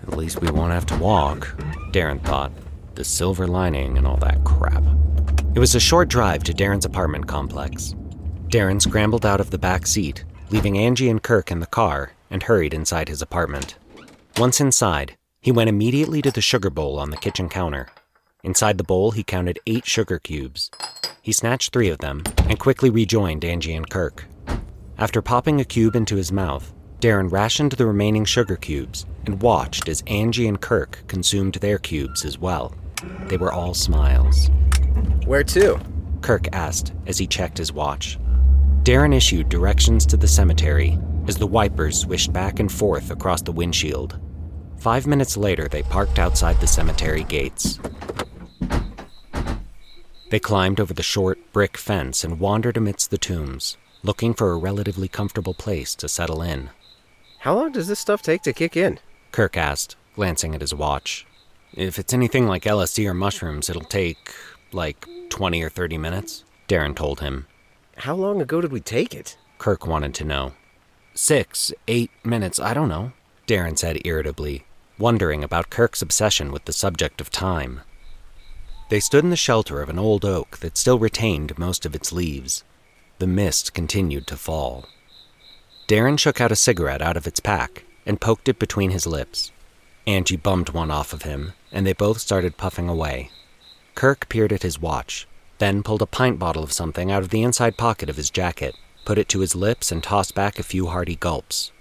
At 0.02 0.16
least 0.16 0.40
we 0.40 0.50
won't 0.50 0.72
have 0.72 0.86
to 0.86 0.96
walk, 0.96 1.46
Darren 1.92 2.20
thought. 2.24 2.50
The 2.96 3.04
silver 3.04 3.46
lining 3.46 3.96
and 3.96 4.06
all 4.06 4.16
that 4.16 4.42
crap. 4.42 4.82
It 5.54 5.60
was 5.60 5.74
a 5.74 5.80
short 5.80 6.08
drive 6.08 6.42
to 6.44 6.52
Darren's 6.52 6.84
apartment 6.84 7.28
complex. 7.28 7.94
Darren 8.48 8.80
scrambled 8.80 9.26
out 9.26 9.40
of 9.40 9.50
the 9.50 9.58
back 9.58 9.86
seat, 9.86 10.24
leaving 10.48 10.78
Angie 10.78 11.10
and 11.10 11.22
Kirk 11.22 11.50
in 11.50 11.60
the 11.60 11.66
car, 11.66 12.12
and 12.30 12.42
hurried 12.42 12.72
inside 12.72 13.08
his 13.08 13.20
apartment. 13.20 13.76
Once 14.38 14.58
inside, 14.58 15.18
he 15.42 15.52
went 15.52 15.68
immediately 15.68 16.22
to 16.22 16.30
the 16.30 16.40
sugar 16.40 16.70
bowl 16.70 16.98
on 16.98 17.10
the 17.10 17.18
kitchen 17.18 17.50
counter. 17.50 17.88
Inside 18.42 18.78
the 18.78 18.84
bowl, 18.84 19.10
he 19.10 19.22
counted 19.22 19.58
eight 19.66 19.84
sugar 19.84 20.18
cubes. 20.18 20.70
He 21.20 21.30
snatched 21.30 21.74
three 21.74 21.90
of 21.90 21.98
them 21.98 22.22
and 22.48 22.58
quickly 22.58 22.88
rejoined 22.88 23.44
Angie 23.44 23.74
and 23.74 23.88
Kirk. 23.90 24.24
After 24.96 25.20
popping 25.20 25.60
a 25.60 25.64
cube 25.64 25.94
into 25.94 26.16
his 26.16 26.32
mouth, 26.32 26.72
Darren 27.00 27.30
rationed 27.30 27.72
the 27.72 27.86
remaining 27.86 28.24
sugar 28.24 28.56
cubes 28.56 29.04
and 29.26 29.42
watched 29.42 29.90
as 29.90 30.02
Angie 30.06 30.48
and 30.48 30.58
Kirk 30.58 31.04
consumed 31.06 31.56
their 31.56 31.78
cubes 31.78 32.24
as 32.24 32.38
well. 32.38 32.74
They 33.26 33.36
were 33.36 33.52
all 33.52 33.74
smiles. 33.74 34.48
Where 35.26 35.44
to? 35.44 35.78
Kirk 36.22 36.46
asked 36.54 36.94
as 37.06 37.18
he 37.18 37.26
checked 37.26 37.58
his 37.58 37.74
watch. 37.74 38.18
Darren 38.88 39.14
issued 39.14 39.50
directions 39.50 40.06
to 40.06 40.16
the 40.16 40.26
cemetery 40.26 40.98
as 41.26 41.36
the 41.36 41.46
wipers 41.46 42.00
swished 42.00 42.32
back 42.32 42.58
and 42.58 42.72
forth 42.72 43.10
across 43.10 43.42
the 43.42 43.52
windshield. 43.52 44.18
Five 44.78 45.06
minutes 45.06 45.36
later, 45.36 45.68
they 45.68 45.82
parked 45.82 46.18
outside 46.18 46.58
the 46.58 46.66
cemetery 46.66 47.24
gates. 47.24 47.78
They 50.30 50.40
climbed 50.40 50.80
over 50.80 50.94
the 50.94 51.02
short 51.02 51.38
brick 51.52 51.76
fence 51.76 52.24
and 52.24 52.40
wandered 52.40 52.78
amidst 52.78 53.10
the 53.10 53.18
tombs, 53.18 53.76
looking 54.02 54.32
for 54.32 54.52
a 54.52 54.56
relatively 54.56 55.06
comfortable 55.06 55.52
place 55.52 55.94
to 55.96 56.08
settle 56.08 56.40
in. 56.40 56.70
How 57.40 57.56
long 57.56 57.72
does 57.72 57.88
this 57.88 58.00
stuff 58.00 58.22
take 58.22 58.40
to 58.44 58.54
kick 58.54 58.74
in? 58.74 59.00
Kirk 59.32 59.58
asked, 59.58 59.96
glancing 60.14 60.54
at 60.54 60.62
his 60.62 60.74
watch. 60.74 61.26
If 61.74 61.98
it's 61.98 62.14
anything 62.14 62.46
like 62.46 62.62
LSD 62.62 63.06
or 63.06 63.12
mushrooms, 63.12 63.68
it'll 63.68 63.82
take, 63.82 64.32
like, 64.72 65.06
20 65.28 65.62
or 65.62 65.68
30 65.68 65.98
minutes, 65.98 66.44
Darren 66.68 66.96
told 66.96 67.20
him. 67.20 67.48
How 68.02 68.14
long 68.14 68.40
ago 68.40 68.60
did 68.60 68.70
we 68.70 68.80
take 68.80 69.12
it? 69.12 69.36
Kirk 69.58 69.84
wanted 69.84 70.14
to 70.14 70.24
know. 70.24 70.52
Six, 71.14 71.72
eight 71.88 72.12
minutes, 72.22 72.60
I 72.60 72.72
don't 72.72 72.88
know, 72.88 73.12
Darren 73.48 73.76
said 73.76 74.00
irritably, 74.04 74.64
wondering 74.98 75.42
about 75.42 75.68
Kirk's 75.68 76.00
obsession 76.00 76.52
with 76.52 76.64
the 76.64 76.72
subject 76.72 77.20
of 77.20 77.28
time. 77.28 77.80
They 78.88 79.00
stood 79.00 79.24
in 79.24 79.30
the 79.30 79.36
shelter 79.36 79.82
of 79.82 79.88
an 79.88 79.98
old 79.98 80.24
oak 80.24 80.58
that 80.58 80.78
still 80.78 81.00
retained 81.00 81.58
most 81.58 81.84
of 81.84 81.96
its 81.96 82.12
leaves. 82.12 82.62
The 83.18 83.26
mist 83.26 83.74
continued 83.74 84.28
to 84.28 84.36
fall. 84.36 84.86
Darren 85.88 86.20
shook 86.20 86.40
out 86.40 86.52
a 86.52 86.56
cigarette 86.56 87.02
out 87.02 87.16
of 87.16 87.26
its 87.26 87.40
pack 87.40 87.84
and 88.06 88.20
poked 88.20 88.48
it 88.48 88.60
between 88.60 88.90
his 88.90 89.08
lips. 89.08 89.50
Angie 90.06 90.36
bummed 90.36 90.70
one 90.70 90.92
off 90.92 91.12
of 91.12 91.22
him, 91.22 91.52
and 91.72 91.84
they 91.84 91.92
both 91.92 92.20
started 92.20 92.56
puffing 92.56 92.88
away. 92.88 93.30
Kirk 93.96 94.28
peered 94.28 94.52
at 94.52 94.62
his 94.62 94.80
watch, 94.80 95.26
then 95.58 95.82
pulled 95.82 96.02
a 96.02 96.06
pint 96.06 96.38
bottle 96.38 96.62
of 96.62 96.72
something 96.72 97.10
out 97.10 97.22
of 97.22 97.30
the 97.30 97.42
inside 97.42 97.76
pocket 97.76 98.08
of 98.08 98.16
his 98.16 98.30
jacket, 98.30 98.74
put 99.04 99.18
it 99.18 99.28
to 99.28 99.40
his 99.40 99.54
lips, 99.54 99.90
and 99.92 100.02
tossed 100.02 100.34
back 100.34 100.58
a 100.58 100.62
few 100.62 100.86
hearty 100.86 101.16
gulps. 101.16 101.72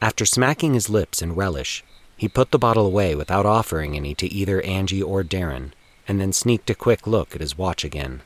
After 0.00 0.24
smacking 0.24 0.74
his 0.74 0.90
lips 0.90 1.22
in 1.22 1.34
relish, 1.34 1.84
he 2.16 2.28
put 2.28 2.50
the 2.50 2.58
bottle 2.58 2.86
away 2.86 3.14
without 3.14 3.46
offering 3.46 3.96
any 3.96 4.14
to 4.16 4.32
either 4.32 4.60
Angie 4.62 5.02
or 5.02 5.22
Darren, 5.22 5.72
and 6.06 6.20
then 6.20 6.32
sneaked 6.32 6.70
a 6.70 6.74
quick 6.74 7.06
look 7.06 7.34
at 7.34 7.40
his 7.40 7.56
watch 7.56 7.84
again. 7.84 8.22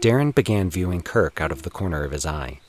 Darren 0.00 0.34
began 0.34 0.70
viewing 0.70 1.02
Kirk 1.02 1.40
out 1.40 1.52
of 1.52 1.62
the 1.62 1.70
corner 1.70 2.04
of 2.04 2.12
his 2.12 2.24
eye. 2.24 2.60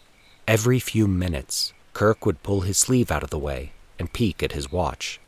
Every 0.47 0.79
few 0.79 1.07
minutes, 1.07 1.73
Kirk 1.93 2.25
would 2.25 2.41
pull 2.41 2.61
his 2.61 2.77
sleeve 2.77 3.11
out 3.11 3.23
of 3.23 3.29
the 3.29 3.37
way 3.37 3.71
and 3.99 4.11
peek 4.11 4.41
at 4.41 4.53
his 4.53 4.71
watch. 4.71 5.19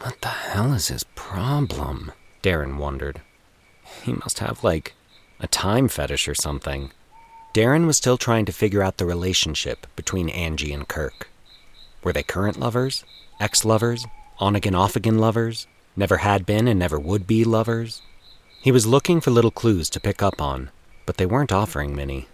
What 0.00 0.20
the 0.22 0.28
hell 0.28 0.72
is 0.72 0.88
his 0.88 1.04
problem? 1.14 2.12
Darren 2.42 2.76
wondered. 2.78 3.20
He 4.02 4.14
must 4.14 4.38
have, 4.38 4.64
like, 4.64 4.94
a 5.40 5.46
time 5.46 5.88
fetish 5.88 6.28
or 6.28 6.34
something. 6.34 6.90
Darren 7.54 7.86
was 7.86 7.96
still 7.96 8.16
trying 8.16 8.44
to 8.46 8.52
figure 8.52 8.82
out 8.82 8.96
the 8.96 9.06
relationship 9.06 9.86
between 9.96 10.28
Angie 10.28 10.72
and 10.72 10.88
Kirk. 10.88 11.30
Were 12.02 12.12
they 12.12 12.22
current 12.22 12.58
lovers? 12.58 13.04
Ex 13.40 13.64
lovers? 13.64 14.06
On 14.38 14.56
again, 14.56 14.74
off 14.74 14.96
again 14.96 15.18
lovers? 15.18 15.66
Never 15.96 16.18
had 16.18 16.44
been 16.44 16.66
and 16.66 16.78
never 16.78 16.98
would 16.98 17.26
be 17.26 17.44
lovers? 17.44 18.02
He 18.60 18.72
was 18.72 18.86
looking 18.86 19.20
for 19.20 19.30
little 19.30 19.50
clues 19.50 19.88
to 19.90 20.00
pick 20.00 20.22
up 20.22 20.40
on, 20.40 20.70
but 21.06 21.16
they 21.16 21.26
weren't 21.26 21.52
offering 21.52 21.94
many. 21.94 22.28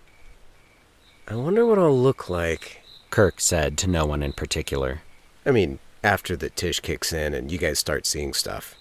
I 1.28 1.34
wonder 1.34 1.66
what 1.66 1.78
I'll 1.78 1.96
look 1.96 2.30
like, 2.30 2.80
Kirk 3.10 3.40
said 3.40 3.76
to 3.78 3.90
no 3.90 4.06
one 4.06 4.22
in 4.22 4.32
particular. 4.32 5.02
I 5.44 5.50
mean, 5.50 5.78
after 6.02 6.36
the 6.36 6.50
Tish 6.50 6.80
kicks 6.80 7.12
in 7.12 7.34
and 7.34 7.52
you 7.52 7.58
guys 7.58 7.78
start 7.78 8.06
seeing 8.06 8.32
stuff. 8.32 8.74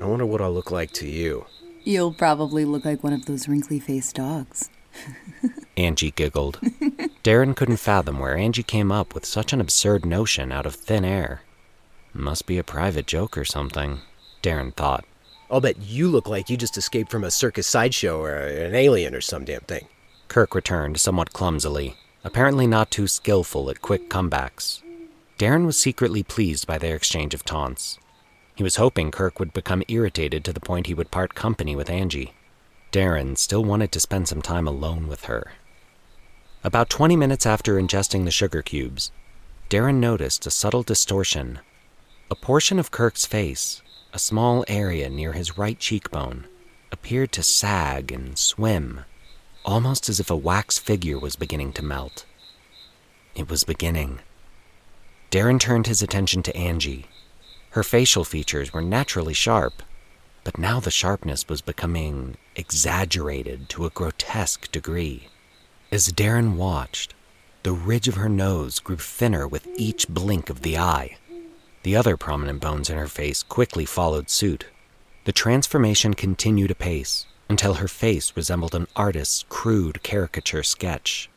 I 0.00 0.04
wonder 0.04 0.26
what 0.26 0.40
I'll 0.40 0.52
look 0.52 0.70
like 0.70 0.92
to 0.92 1.08
you. 1.08 1.46
You'll 1.84 2.12
probably 2.12 2.64
look 2.64 2.84
like 2.84 3.02
one 3.02 3.12
of 3.12 3.26
those 3.26 3.48
wrinkly 3.48 3.80
faced 3.80 4.16
dogs. 4.16 4.70
Angie 5.76 6.12
giggled. 6.12 6.60
Darren 7.24 7.56
couldn't 7.56 7.78
fathom 7.78 8.18
where 8.18 8.36
Angie 8.36 8.62
came 8.62 8.92
up 8.92 9.14
with 9.14 9.24
such 9.24 9.52
an 9.52 9.60
absurd 9.60 10.04
notion 10.04 10.52
out 10.52 10.66
of 10.66 10.74
thin 10.74 11.04
air. 11.04 11.42
Must 12.12 12.46
be 12.46 12.58
a 12.58 12.64
private 12.64 13.06
joke 13.06 13.36
or 13.38 13.44
something, 13.44 14.00
Darren 14.42 14.74
thought. 14.74 15.04
I'll 15.50 15.60
bet 15.60 15.78
you 15.80 16.08
look 16.08 16.28
like 16.28 16.48
you 16.48 16.56
just 16.56 16.76
escaped 16.76 17.10
from 17.10 17.24
a 17.24 17.30
circus 17.30 17.66
sideshow 17.66 18.20
or 18.20 18.34
an 18.34 18.74
alien 18.74 19.14
or 19.14 19.20
some 19.20 19.44
damn 19.44 19.60
thing. 19.62 19.86
Kirk 20.28 20.54
returned 20.54 21.00
somewhat 21.00 21.32
clumsily, 21.32 21.96
apparently 22.24 22.66
not 22.66 22.90
too 22.90 23.06
skillful 23.06 23.68
at 23.70 23.82
quick 23.82 24.08
comebacks. 24.08 24.82
Darren 25.38 25.66
was 25.66 25.76
secretly 25.76 26.22
pleased 26.22 26.66
by 26.66 26.78
their 26.78 26.94
exchange 26.94 27.34
of 27.34 27.44
taunts. 27.44 27.98
He 28.62 28.64
was 28.64 28.76
hoping 28.76 29.10
Kirk 29.10 29.40
would 29.40 29.52
become 29.52 29.82
irritated 29.88 30.44
to 30.44 30.52
the 30.52 30.60
point 30.60 30.86
he 30.86 30.94
would 30.94 31.10
part 31.10 31.34
company 31.34 31.74
with 31.74 31.90
Angie. 31.90 32.32
Darren 32.92 33.36
still 33.36 33.64
wanted 33.64 33.90
to 33.90 33.98
spend 33.98 34.28
some 34.28 34.40
time 34.40 34.68
alone 34.68 35.08
with 35.08 35.24
her. 35.24 35.54
About 36.62 36.88
20 36.88 37.16
minutes 37.16 37.44
after 37.44 37.74
ingesting 37.74 38.24
the 38.24 38.30
sugar 38.30 38.62
cubes, 38.62 39.10
Darren 39.68 39.96
noticed 39.96 40.46
a 40.46 40.50
subtle 40.52 40.84
distortion. 40.84 41.58
A 42.30 42.36
portion 42.36 42.78
of 42.78 42.92
Kirk's 42.92 43.26
face, 43.26 43.82
a 44.12 44.18
small 44.20 44.64
area 44.68 45.10
near 45.10 45.32
his 45.32 45.58
right 45.58 45.80
cheekbone, 45.80 46.44
appeared 46.92 47.32
to 47.32 47.42
sag 47.42 48.12
and 48.12 48.38
swim, 48.38 49.00
almost 49.64 50.08
as 50.08 50.20
if 50.20 50.30
a 50.30 50.36
wax 50.36 50.78
figure 50.78 51.18
was 51.18 51.34
beginning 51.34 51.72
to 51.72 51.84
melt. 51.84 52.26
It 53.34 53.50
was 53.50 53.64
beginning. 53.64 54.20
Darren 55.32 55.58
turned 55.58 55.88
his 55.88 56.00
attention 56.00 56.44
to 56.44 56.56
Angie. 56.56 57.08
Her 57.72 57.82
facial 57.82 58.24
features 58.24 58.72
were 58.72 58.82
naturally 58.82 59.32
sharp, 59.32 59.82
but 60.44 60.58
now 60.58 60.78
the 60.78 60.90
sharpness 60.90 61.48
was 61.48 61.62
becoming 61.62 62.36
exaggerated 62.54 63.70
to 63.70 63.86
a 63.86 63.90
grotesque 63.90 64.70
degree. 64.70 65.28
As 65.90 66.12
Darren 66.12 66.56
watched, 66.56 67.14
the 67.62 67.72
ridge 67.72 68.08
of 68.08 68.16
her 68.16 68.28
nose 68.28 68.78
grew 68.78 68.98
thinner 68.98 69.48
with 69.48 69.66
each 69.76 70.06
blink 70.08 70.50
of 70.50 70.60
the 70.60 70.76
eye. 70.76 71.16
The 71.82 71.96
other 71.96 72.18
prominent 72.18 72.60
bones 72.60 72.90
in 72.90 72.98
her 72.98 73.08
face 73.08 73.42
quickly 73.42 73.86
followed 73.86 74.28
suit. 74.28 74.66
The 75.24 75.32
transformation 75.32 76.12
continued 76.12 76.70
apace 76.70 77.24
until 77.48 77.74
her 77.74 77.88
face 77.88 78.34
resembled 78.36 78.74
an 78.74 78.86
artist's 78.96 79.44
crude 79.48 80.02
caricature 80.02 80.62
sketch. 80.62 81.30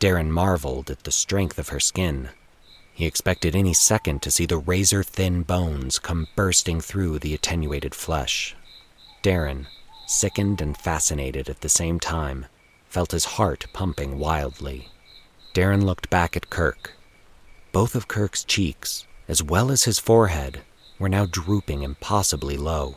Darren 0.00 0.30
marveled 0.30 0.90
at 0.90 1.04
the 1.04 1.12
strength 1.12 1.60
of 1.60 1.68
her 1.68 1.80
skin. 1.80 2.30
He 2.96 3.04
expected 3.04 3.54
any 3.54 3.74
second 3.74 4.22
to 4.22 4.30
see 4.30 4.46
the 4.46 4.56
razor 4.56 5.02
thin 5.02 5.42
bones 5.42 5.98
come 5.98 6.28
bursting 6.34 6.80
through 6.80 7.18
the 7.18 7.34
attenuated 7.34 7.94
flesh. 7.94 8.56
Darren, 9.22 9.66
sickened 10.06 10.62
and 10.62 10.74
fascinated 10.74 11.50
at 11.50 11.60
the 11.60 11.68
same 11.68 12.00
time, 12.00 12.46
felt 12.88 13.10
his 13.10 13.36
heart 13.36 13.66
pumping 13.74 14.18
wildly. 14.18 14.88
Darren 15.52 15.84
looked 15.84 16.08
back 16.08 16.38
at 16.38 16.48
Kirk. 16.48 16.96
Both 17.70 17.94
of 17.94 18.08
Kirk's 18.08 18.42
cheeks, 18.42 19.06
as 19.28 19.42
well 19.42 19.70
as 19.70 19.84
his 19.84 19.98
forehead, 19.98 20.62
were 20.98 21.10
now 21.10 21.26
drooping 21.26 21.82
impossibly 21.82 22.56
low. 22.56 22.96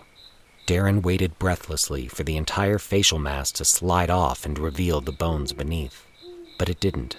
Darren 0.65 1.03
waited 1.03 1.37
breathlessly 1.37 2.07
for 2.07 2.23
the 2.23 2.37
entire 2.37 2.77
facial 2.79 3.19
mass 3.19 3.51
to 3.51 3.65
slide 3.65 4.09
off 4.09 4.45
and 4.45 4.57
reveal 4.57 5.01
the 5.01 5.11
bones 5.11 5.51
beneath. 5.51 6.05
But 6.57 6.69
it 6.69 6.79
didn't. 6.79 7.17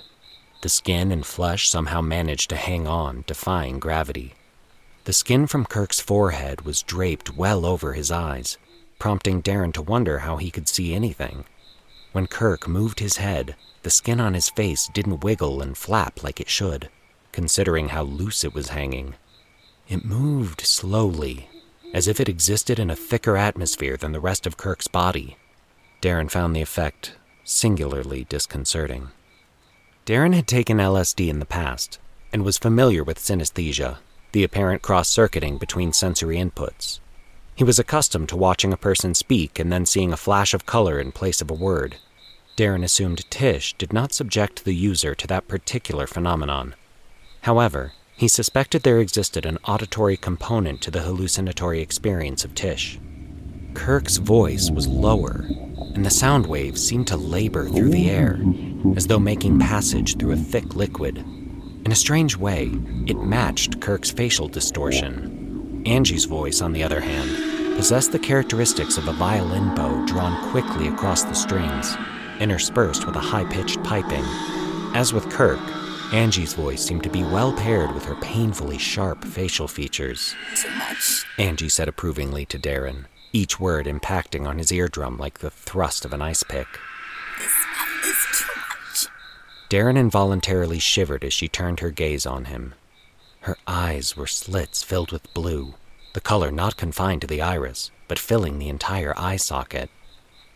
The 0.63 0.69
skin 0.69 1.11
and 1.11 1.25
flesh 1.25 1.69
somehow 1.69 2.03
managed 2.03 2.51
to 2.51 2.57
hang 2.57 2.87
on, 2.87 3.25
defying 3.27 3.79
gravity. 3.79 4.35
The 5.05 5.15
skin 5.15 5.47
from 5.47 5.65
Kirk's 5.65 6.01
forehead 6.01 6.63
was 6.63 6.83
draped 6.83 7.35
well 7.35 7.65
over 7.65 7.95
his 7.95 8.11
eyes, 8.11 8.59
prompting 8.99 9.43
Darren 9.43 9.73
to 9.73 9.83
wonder 9.83 10.19
how 10.19 10.37
he 10.37 10.51
could 10.51 10.69
see 10.69 10.95
anything. 10.95 11.45
When 12.13 12.27
Kirk 12.27 12.69
moved 12.69 13.01
his 13.01 13.17
head, 13.17 13.57
the 13.83 13.91
skin 13.91 14.21
on 14.21 14.35
his 14.35 14.51
face 14.51 14.91
didn't 14.93 15.25
wiggle 15.25 15.63
and 15.63 15.79
flap 15.79 16.23
like 16.23 16.41
it 16.41 16.51
should, 16.51 16.91
considering 17.33 17.89
how 17.89 18.03
loose 18.03 18.45
it 18.45 18.53
was 18.53 18.69
hanging. 18.69 19.15
It 19.89 20.05
moved 20.05 20.61
slowly, 20.61 21.49
as 21.95 22.07
if 22.07 22.21
it 22.21 22.29
existed 22.29 22.79
in 22.79 22.91
a 22.91 22.97
thicker 22.97 23.37
atmosphere 23.39 23.97
than 23.97 24.13
the 24.13 24.21
rest 24.21 24.47
of 24.47 24.59
Kirk's 24.59 24.89
body. 24.89 25.39
Darren 26.03 26.31
found 26.31 26.55
the 26.55 26.61
effect 26.61 27.17
singularly 27.45 28.25
disconcerting. 28.25 29.09
Darren 30.11 30.35
had 30.35 30.49
taken 30.49 30.79
LSD 30.79 31.29
in 31.29 31.39
the 31.39 31.47
past 31.47 32.01
and 32.33 32.43
was 32.43 32.59
familiar 32.59 33.05
with 33.05 33.21
synesthesia, 33.21 33.99
the 34.33 34.43
apparent 34.43 34.83
cross 34.83 35.09
circuiting 35.09 35.57
between 35.57 35.93
sensory 35.93 36.37
inputs. 36.37 36.99
He 37.55 37.63
was 37.63 37.79
accustomed 37.79 38.29
to 38.31 38.37
watching 38.37 38.73
a 38.73 38.77
person 38.77 39.15
speak 39.15 39.61
and 39.61 39.71
then 39.71 39.87
seeing 39.87 40.13
a 40.13 40.17
flash 40.17 40.53
of 40.53 40.67
color 40.67 40.99
in 40.99 41.13
place 41.13 41.41
of 41.41 41.49
a 41.49 41.55
word. 41.55 41.95
Darren 42.57 42.83
assumed 42.83 43.31
Tish 43.31 43.73
did 43.75 43.93
not 43.93 44.13
subject 44.13 44.65
the 44.65 44.75
user 44.75 45.15
to 45.15 45.29
that 45.29 45.47
particular 45.47 46.09
phenomenon. 46.09 46.75
However, 47.43 47.93
he 48.17 48.27
suspected 48.27 48.83
there 48.83 48.99
existed 48.99 49.47
an 49.47 49.59
auditory 49.65 50.17
component 50.17 50.81
to 50.81 50.91
the 50.91 51.03
hallucinatory 51.03 51.81
experience 51.81 52.45
of 52.45 52.57
Tish. 52.57 52.99
Kirk's 53.75 54.17
voice 54.17 54.73
was 54.73 54.89
lower, 54.89 55.45
and 55.95 56.05
the 56.05 56.11
sound 56.11 56.49
waves 56.49 56.85
seemed 56.85 57.07
to 57.07 57.17
labor 57.17 57.69
through 57.69 57.91
the 57.91 58.11
air, 58.11 58.41
as 58.97 59.07
though 59.07 59.19
making 59.19 59.59
passage 59.59 60.17
through 60.17 60.33
a 60.33 60.37
thick 60.37 60.75
liquid. 60.75 61.19
In 61.19 61.93
a 61.93 61.97
strange 61.97 62.37
way, 62.37 62.71
it 63.07 63.19
matched 63.19 63.81
Kirk's 63.81 64.11
facial 64.11 64.49
distortion. 64.49 65.83
Angie's 65.87 66.27
voice, 66.27 66.61
on 66.61 66.73
the 66.73 66.83
other 66.83 67.01
hand, 67.01 67.77
possessed 67.77 68.13
the 68.13 68.19
characteristics 68.19 68.99
of 68.99 69.09
a 69.09 69.13
violin 69.13 69.75
bow 69.75 70.05
drawn 70.07 70.51
quickly 70.51 70.89
across 70.89 71.23
the 71.23 71.35
strings, 71.35 71.97
interspersed 72.39 73.07
with 73.07 73.17
a 73.17 73.21
high 73.21 73.45
pitched 73.45 73.83
piping. 73.83 74.25
As 74.95 75.13
with 75.13 75.31
Kirk, 75.31 75.61
Angie's 76.13 76.55
voice 76.55 76.85
seemed 76.85 77.05
to 77.05 77.09
be 77.09 77.23
well 77.23 77.53
paired 77.53 77.93
with 77.93 78.05
her 78.05 78.17
painfully 78.17 78.79
sharp 78.79 79.25
facial 79.25 79.69
features. 79.69 80.35
Too 80.57 80.71
much. 80.71 81.25
Angie 81.39 81.69
said 81.69 81.89
approvingly 81.89 82.45
to 82.47 82.59
Darren, 82.59 83.05
each 83.33 83.61
word 83.61 83.87
impacting 83.87 84.47
on 84.47 84.59
his 84.59 84.73
eardrum 84.73 85.17
like 85.17 85.39
the 85.39 85.51
thrust 85.51 86.05
of 86.05 86.13
an 86.13 86.21
ice 86.21 86.43
pick. 86.43 86.67
This 87.39 87.51
stuff 87.51 88.05
is 88.05 88.39
too. 88.39 88.60
Darren 89.71 89.97
involuntarily 89.97 90.81
shivered 90.81 91.25
as 91.25 91.33
she 91.33 91.47
turned 91.47 91.79
her 91.79 91.93
gaze 91.93 92.27
on 92.27 92.47
him. 92.47 92.75
Her 93.43 93.57
eyes 93.69 94.17
were 94.17 94.27
slits 94.27 94.83
filled 94.83 95.13
with 95.13 95.33
blue, 95.33 95.75
the 96.13 96.21
color 96.21 96.51
not 96.51 96.77
confined 96.77 97.21
to 97.21 97.29
the 97.29 97.41
iris, 97.41 97.93
but 98.09 98.19
filling 98.19 98.59
the 98.59 98.69
entire 98.69 99.15
eye 99.17 99.37
socket. 99.37 99.89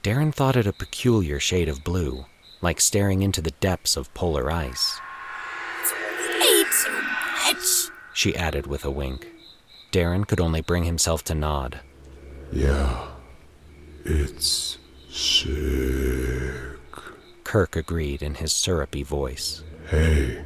Darren 0.02 0.34
thought 0.34 0.56
it 0.56 0.66
a 0.66 0.72
peculiar 0.72 1.38
shade 1.38 1.68
of 1.68 1.84
blue, 1.84 2.26
like 2.60 2.80
staring 2.80 3.22
into 3.22 3.40
the 3.40 3.52
depths 3.52 3.96
of 3.96 4.12
polar 4.14 4.50
ice. 4.50 5.00
Way 6.40 6.64
too 6.64 7.00
much. 7.46 7.90
She 8.12 8.34
added 8.34 8.66
with 8.66 8.84
a 8.84 8.90
wink. 8.90 9.28
Darren 9.92 10.26
could 10.26 10.40
only 10.40 10.60
bring 10.60 10.82
himself 10.82 11.22
to 11.24 11.36
nod. 11.36 11.78
Yeah. 12.50 13.10
It's 14.04 14.76
sick. 15.08 16.73
Kirk 17.54 17.76
agreed 17.76 18.20
in 18.20 18.34
his 18.34 18.52
syrupy 18.52 19.04
voice. 19.04 19.62
Hey, 19.88 20.42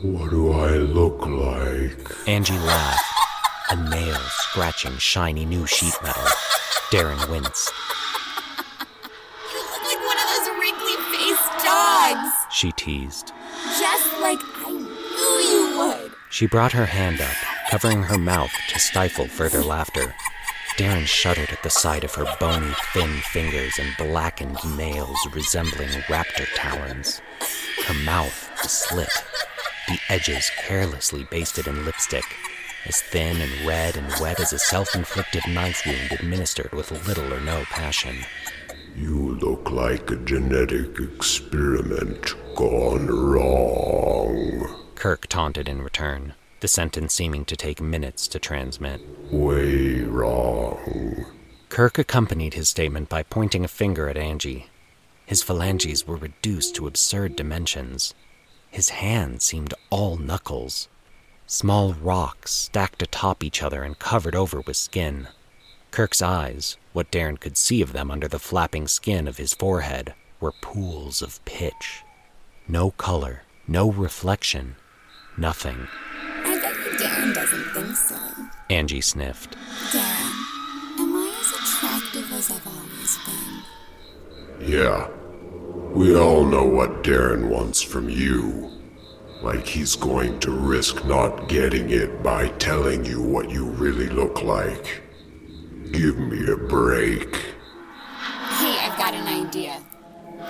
what 0.00 0.30
do 0.30 0.52
I 0.52 0.76
look 0.76 1.26
like? 1.26 2.28
Angie 2.28 2.52
laughed, 2.52 3.02
a 3.72 3.90
nail 3.90 4.14
scratching 4.14 4.96
shiny 4.98 5.44
new 5.44 5.66
sheet 5.66 5.96
metal. 6.04 6.22
Darren 6.92 7.28
winced. 7.28 7.72
You 9.52 9.58
look 9.58 9.82
like 9.82 10.06
one 10.06 10.18
of 10.18 10.28
those 10.28 10.48
wrinkly 10.60 10.96
faced 11.10 11.64
dogs. 11.64 12.32
She 12.52 12.70
teased. 12.76 13.32
Just 13.80 14.20
like 14.20 14.38
I 14.64 14.70
knew 14.70 15.34
you 15.50 15.78
would. 15.80 16.12
She 16.30 16.46
brought 16.46 16.70
her 16.70 16.86
hand 16.86 17.20
up, 17.20 17.34
covering 17.72 18.04
her 18.04 18.18
mouth 18.18 18.52
to 18.68 18.78
stifle 18.78 19.26
further 19.26 19.64
laughter. 19.64 20.14
Darren 20.80 21.06
shuddered 21.06 21.50
at 21.50 21.62
the 21.62 21.68
sight 21.68 22.04
of 22.04 22.14
her 22.14 22.24
bony, 22.40 22.72
thin 22.94 23.20
fingers 23.20 23.78
and 23.78 23.94
blackened 23.98 24.56
nails 24.78 25.18
resembling 25.30 25.90
raptor 26.08 26.46
talons. 26.54 27.20
Her 27.86 27.92
mouth 28.02 28.48
slit, 28.66 29.10
the 29.88 29.98
edges 30.08 30.50
carelessly 30.56 31.24
basted 31.30 31.66
in 31.66 31.84
lipstick, 31.84 32.24
as 32.86 33.02
thin 33.02 33.42
and 33.42 33.66
red 33.66 33.98
and 33.98 34.10
wet 34.22 34.40
as 34.40 34.54
a 34.54 34.58
self 34.58 34.94
inflicted 34.94 35.46
knife 35.46 35.84
wound 35.84 36.12
administered 36.12 36.72
with 36.72 37.06
little 37.06 37.30
or 37.30 37.40
no 37.40 37.62
passion. 37.64 38.16
You 38.96 39.34
look 39.36 39.70
like 39.70 40.10
a 40.10 40.16
genetic 40.16 40.98
experiment 40.98 42.34
gone 42.56 43.06
wrong. 43.06 44.76
Kirk 44.94 45.26
taunted 45.26 45.68
in 45.68 45.82
return, 45.82 46.32
the 46.60 46.68
sentence 46.68 47.14
seeming 47.14 47.44
to 47.46 47.56
take 47.56 47.80
minutes 47.80 48.28
to 48.28 48.38
transmit. 48.38 49.00
Way 49.30 50.00
wrong. 50.02 51.26
Kirk 51.68 51.98
accompanied 51.98 52.54
his 52.54 52.68
statement 52.68 53.08
by 53.08 53.22
pointing 53.22 53.64
a 53.64 53.68
finger 53.68 54.08
at 54.08 54.16
Angie. 54.16 54.66
His 55.26 55.42
phalanges 55.42 56.06
were 56.06 56.16
reduced 56.16 56.74
to 56.74 56.86
absurd 56.86 57.36
dimensions. 57.36 58.14
His 58.70 58.90
hands 58.90 59.44
seemed 59.44 59.74
all 59.88 60.16
knuckles. 60.16 60.88
Small 61.46 61.94
rocks 61.94 62.52
stacked 62.52 63.02
atop 63.02 63.42
each 63.42 63.62
other 63.62 63.82
and 63.82 63.98
covered 63.98 64.34
over 64.34 64.60
with 64.60 64.76
skin. 64.76 65.28
Kirk's 65.90 66.22
eyes, 66.22 66.76
what 66.92 67.10
Darren 67.10 67.38
could 67.38 67.56
see 67.56 67.82
of 67.82 67.92
them 67.92 68.10
under 68.10 68.28
the 68.28 68.38
flapping 68.38 68.86
skin 68.86 69.26
of 69.26 69.38
his 69.38 69.54
forehead, 69.54 70.14
were 70.40 70.52
pools 70.60 71.22
of 71.22 71.44
pitch. 71.44 72.02
No 72.68 72.92
color, 72.92 73.42
no 73.66 73.90
reflection, 73.90 74.76
nothing. 75.36 75.88
I 77.02 77.08
bet 77.08 77.26
you 77.26 77.32
Darren 77.32 77.34
doesn't 77.34 77.64
think 77.74 77.96
so. 77.96 78.16
Angie 78.68 79.00
sniffed. 79.00 79.56
Darren, 79.90 81.00
am 81.00 81.16
I 81.16 81.34
as 81.40 81.50
attractive 81.58 82.32
as 82.32 82.50
I've 82.50 82.66
always 82.66 83.18
been? 83.26 84.70
Yeah. 84.70 85.08
We 85.92 86.16
all 86.16 86.44
know 86.44 86.64
what 86.64 87.02
Darren 87.02 87.48
wants 87.48 87.82
from 87.82 88.08
you. 88.08 88.70
Like 89.42 89.66
he's 89.66 89.96
going 89.96 90.38
to 90.40 90.50
risk 90.50 91.04
not 91.04 91.48
getting 91.48 91.90
it 91.90 92.22
by 92.22 92.48
telling 92.58 93.04
you 93.04 93.22
what 93.22 93.50
you 93.50 93.64
really 93.64 94.08
look 94.08 94.42
like. 94.42 95.02
Give 95.92 96.18
me 96.18 96.46
a 96.50 96.56
break. 96.56 97.34
Hey, 97.34 98.78
I've 98.78 98.98
got 98.98 99.14
an 99.14 99.26
idea. 99.26 99.80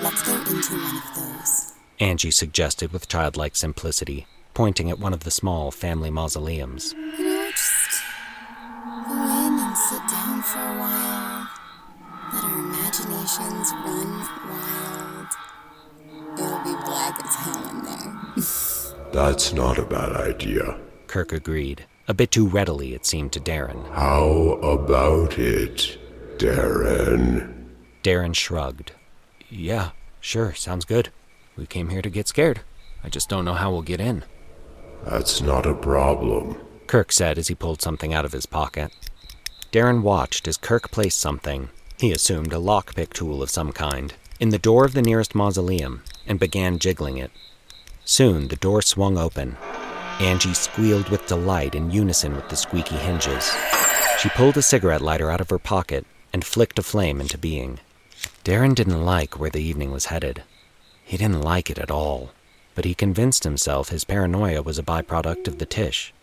Let's 0.03 0.23
go 0.23 0.35
into 0.35 0.75
one 0.75 0.97
of 0.97 1.15
those. 1.15 1.73
Angie 2.01 2.31
suggested 2.31 2.93
with 2.93 3.09
childlike 3.09 3.55
simplicity, 3.55 4.27
pointing 4.61 4.91
at 4.91 4.99
one 4.99 5.15
of 5.15 5.25
the 5.25 5.31
small 5.31 5.71
family 5.71 6.11
mausoleums. 6.11 6.93
You 6.93 7.25
know, 7.25 7.51
just 7.51 8.03
go 9.07 9.15
in 9.15 9.59
and 9.59 9.75
sit 9.75 10.03
down 10.07 10.43
for 10.43 10.59
a 10.59 10.79
while. 10.79 11.49
Let 12.31 12.45
our 12.45 12.59
imaginations 12.59 13.73
run 13.73 14.19
wild. 14.51 15.29
It'll 16.35 16.59
be 16.63 16.79
black 16.85 17.25
as 17.25 17.35
hell 17.37 17.71
in 17.71 17.85
there. 17.87 19.13
That's 19.15 19.55
not 19.55 19.79
a 19.79 19.83
bad 19.83 20.13
idea. 20.13 20.79
Kirk 21.07 21.33
agreed, 21.33 21.87
a 22.07 22.13
bit 22.13 22.31
too 22.31 22.47
readily, 22.47 22.93
it 22.93 23.07
seemed 23.07 23.33
to 23.33 23.41
Darren. 23.41 23.91
How 23.95 24.59
about 24.61 25.39
it, 25.39 25.97
Darren? 26.37 27.65
Darren 28.03 28.35
shrugged. 28.35 28.93
Yeah, 29.49 29.93
sure, 30.21 30.53
sounds 30.53 30.85
good. 30.85 31.09
We 31.57 31.65
came 31.65 31.89
here 31.89 32.03
to 32.03 32.11
get 32.11 32.29
scared. 32.29 32.61
I 33.03 33.09
just 33.09 33.31
don't 33.31 33.47
know 33.47 33.55
how 33.55 33.71
we'll 33.73 33.81
get 33.81 34.03
in. 34.03 34.23
That's 35.05 35.41
not 35.41 35.67
a 35.67 35.75
problem. 35.75 36.61
Kirk 36.87 37.13
said 37.13 37.39
as 37.39 37.49
he 37.49 37.55
pulled 37.55 37.81
something 37.81 38.13
out 38.13 38.25
of 38.25 38.33
his 38.33 38.47
pocket. 38.47 38.93
Darren 39.73 40.03
watched 40.03 40.49
as 40.49 40.57
Kirk 40.57 40.91
placed 40.91 41.19
something, 41.19 41.71
he 41.99 42.13
assumed 42.13 42.53
a 42.53 42.57
lockpick 42.57 43.13
tool 43.13 43.43
of 43.43 43.51
some 43.51 43.73
kind, 43.73 44.15
in 44.41 44.49
the 44.49 44.59
door 44.59 44.85
of 44.85 44.95
the 44.95 45.03
nearest 45.03 45.35
mausoleum 45.35 46.03
and 46.27 46.41
began 46.41 46.79
jiggling 46.79 47.19
it. 47.19 47.31
Soon 48.05 48.49
the 48.49 48.57
door 48.57 48.83
swung 48.83 49.19
open. 49.19 49.57
Angie 50.19 50.55
squealed 50.55 51.09
with 51.09 51.27
delight 51.27 51.75
in 51.75 51.91
unison 51.91 52.35
with 52.35 52.49
the 52.49 52.57
squeaky 52.57 52.97
hinges. 52.97 53.55
She 54.19 54.29
pulled 54.31 54.57
a 54.57 54.63
cigarette 54.63 55.01
lighter 55.01 55.31
out 55.31 55.41
of 55.41 55.51
her 55.51 55.59
pocket 55.59 56.05
and 56.33 56.45
flicked 56.45 56.79
a 56.79 56.83
flame 56.83 57.21
into 57.21 57.39
being. 57.39 57.81
Darren 58.45 58.75
didn't 58.75 59.05
like 59.05 59.39
where 59.39 59.51
the 59.51 59.63
evening 59.63 59.93
was 59.93 60.07
headed. 60.07 60.43
He 61.05 61.17
didn't 61.17 61.43
like 61.43 61.71
it 61.71 61.79
at 61.79 61.91
all, 61.91 62.33
but 62.81 62.87
he 62.87 62.95
convinced 62.95 63.45
himself 63.45 63.91
his 63.91 64.05
paranoia 64.05 64.63
was 64.63 64.79
a 64.79 64.83
byproduct 64.83 65.47
of 65.47 65.59
the 65.59 65.67
Tish. 65.67 66.15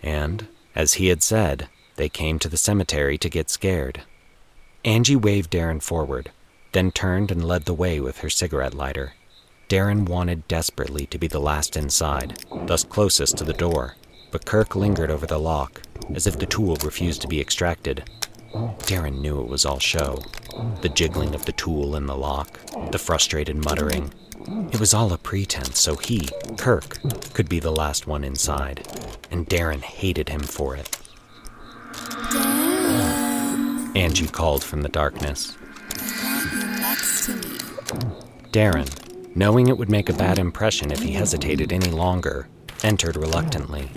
And, 0.00 0.46
as 0.72 0.94
he 0.94 1.08
had 1.08 1.24
said, 1.24 1.68
they 1.96 2.08
came 2.08 2.38
to 2.38 2.48
the 2.48 2.56
cemetery 2.56 3.18
to 3.18 3.28
get 3.28 3.50
scared. 3.50 4.02
Angie 4.84 5.16
waved 5.16 5.50
Darren 5.50 5.82
forward, 5.82 6.30
then 6.70 6.92
turned 6.92 7.32
and 7.32 7.44
led 7.44 7.64
the 7.64 7.74
way 7.74 7.98
with 7.98 8.18
her 8.18 8.30
cigarette 8.30 8.74
lighter. 8.74 9.14
Darren 9.68 10.08
wanted 10.08 10.46
desperately 10.46 11.04
to 11.06 11.18
be 11.18 11.26
the 11.26 11.40
last 11.40 11.76
inside, 11.76 12.38
thus 12.66 12.84
closest 12.84 13.36
to 13.38 13.44
the 13.44 13.52
door, 13.52 13.96
but 14.30 14.46
Kirk 14.46 14.76
lingered 14.76 15.10
over 15.10 15.26
the 15.26 15.40
lock, 15.40 15.82
as 16.14 16.28
if 16.28 16.38
the 16.38 16.46
tool 16.46 16.76
refused 16.84 17.22
to 17.22 17.26
be 17.26 17.40
extracted. 17.40 18.08
Darren 18.54 19.20
knew 19.20 19.40
it 19.40 19.48
was 19.48 19.64
all 19.64 19.80
show. 19.80 20.22
The 20.80 20.88
jiggling 20.88 21.34
of 21.34 21.44
the 21.44 21.52
tool 21.52 21.96
in 21.96 22.06
the 22.06 22.16
lock, 22.16 22.60
the 22.92 22.98
frustrated 22.98 23.56
muttering. 23.56 24.12
It 24.72 24.78
was 24.78 24.94
all 24.94 25.12
a 25.12 25.18
pretense 25.18 25.80
so 25.80 25.96
he, 25.96 26.28
Kirk, 26.56 27.00
could 27.32 27.48
be 27.48 27.58
the 27.58 27.72
last 27.72 28.06
one 28.06 28.22
inside, 28.22 28.86
and 29.30 29.48
Darren 29.48 29.80
hated 29.80 30.28
him 30.28 30.40
for 30.40 30.76
it. 30.76 30.96
Darren, 32.30 33.96
Angie 33.96 34.28
called 34.28 34.62
from 34.62 34.82
the 34.82 34.88
darkness. 34.88 35.56
Darren, 38.52 38.88
knowing 39.34 39.66
it 39.66 39.78
would 39.78 39.90
make 39.90 40.08
a 40.08 40.14
bad 40.14 40.38
impression 40.38 40.92
if 40.92 41.00
he 41.00 41.10
hesitated 41.12 41.72
any 41.72 41.90
longer, 41.90 42.46
entered 42.84 43.16
reluctantly. 43.16 43.90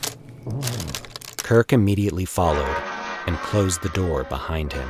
Kirk 1.38 1.74
immediately 1.74 2.26
followed 2.26 2.87
and 3.28 3.38
closed 3.38 3.84
the 3.84 3.90
door 3.90 4.24
behind 4.24 4.74
him. 4.74 4.90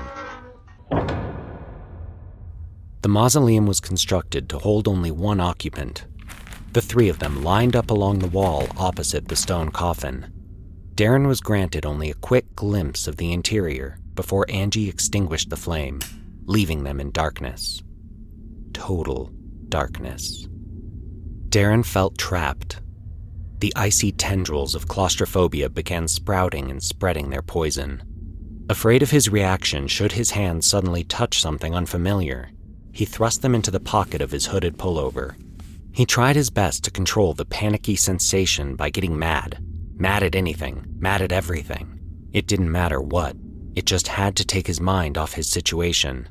The 3.01 3.09
mausoleum 3.09 3.65
was 3.65 3.79
constructed 3.79 4.49
to 4.49 4.59
hold 4.59 4.87
only 4.87 5.11
one 5.11 5.39
occupant. 5.39 6.05
The 6.73 6.81
three 6.81 7.09
of 7.09 7.19
them 7.19 7.43
lined 7.43 7.75
up 7.75 7.89
along 7.89 8.19
the 8.19 8.27
wall 8.27 8.67
opposite 8.77 9.27
the 9.27 9.35
stone 9.35 9.71
coffin. 9.71 10.31
Darren 10.95 11.27
was 11.27 11.41
granted 11.41 11.85
only 11.85 12.09
a 12.09 12.15
quick 12.15 12.55
glimpse 12.55 13.07
of 13.07 13.17
the 13.17 13.31
interior 13.31 13.99
before 14.15 14.45
Angie 14.49 14.89
extinguished 14.89 15.49
the 15.49 15.55
flame, 15.55 15.99
leaving 16.45 16.83
them 16.83 16.99
in 16.99 17.11
darkness. 17.11 17.81
Total 18.73 19.31
darkness. 19.69 20.47
Darren 21.49 21.85
felt 21.85 22.17
trapped. 22.17 22.81
The 23.59 23.73
icy 23.75 24.11
tendrils 24.11 24.75
of 24.75 24.87
claustrophobia 24.87 25.69
began 25.69 26.07
sprouting 26.07 26.69
and 26.69 26.81
spreading 26.81 27.29
their 27.29 27.41
poison. 27.41 28.01
Afraid 28.69 29.01
of 29.01 29.11
his 29.11 29.29
reaction 29.29 29.87
should 29.87 30.11
his 30.11 30.31
hands 30.31 30.65
suddenly 30.65 31.05
touch 31.05 31.41
something 31.41 31.73
unfamiliar, 31.73 32.49
he 32.91 33.05
thrust 33.05 33.41
them 33.41 33.55
into 33.55 33.71
the 33.71 33.79
pocket 33.79 34.21
of 34.21 34.31
his 34.31 34.47
hooded 34.47 34.77
pullover. 34.77 35.35
He 35.93 36.05
tried 36.05 36.35
his 36.35 36.49
best 36.49 36.83
to 36.83 36.91
control 36.91 37.33
the 37.33 37.45
panicky 37.45 37.95
sensation 37.95 38.75
by 38.75 38.89
getting 38.89 39.17
mad. 39.17 39.63
Mad 39.95 40.21
at 40.21 40.35
anything, 40.35 40.83
mad 40.99 41.21
at 41.21 41.31
everything. 41.31 41.97
It 42.33 42.45
didn't 42.45 42.71
matter 42.71 42.99
what, 42.99 43.37
it 43.75 43.85
just 43.85 44.09
had 44.09 44.35
to 44.35 44.45
take 44.45 44.67
his 44.67 44.81
mind 44.81 45.17
off 45.17 45.33
his 45.33 45.49
situation. 45.49 46.27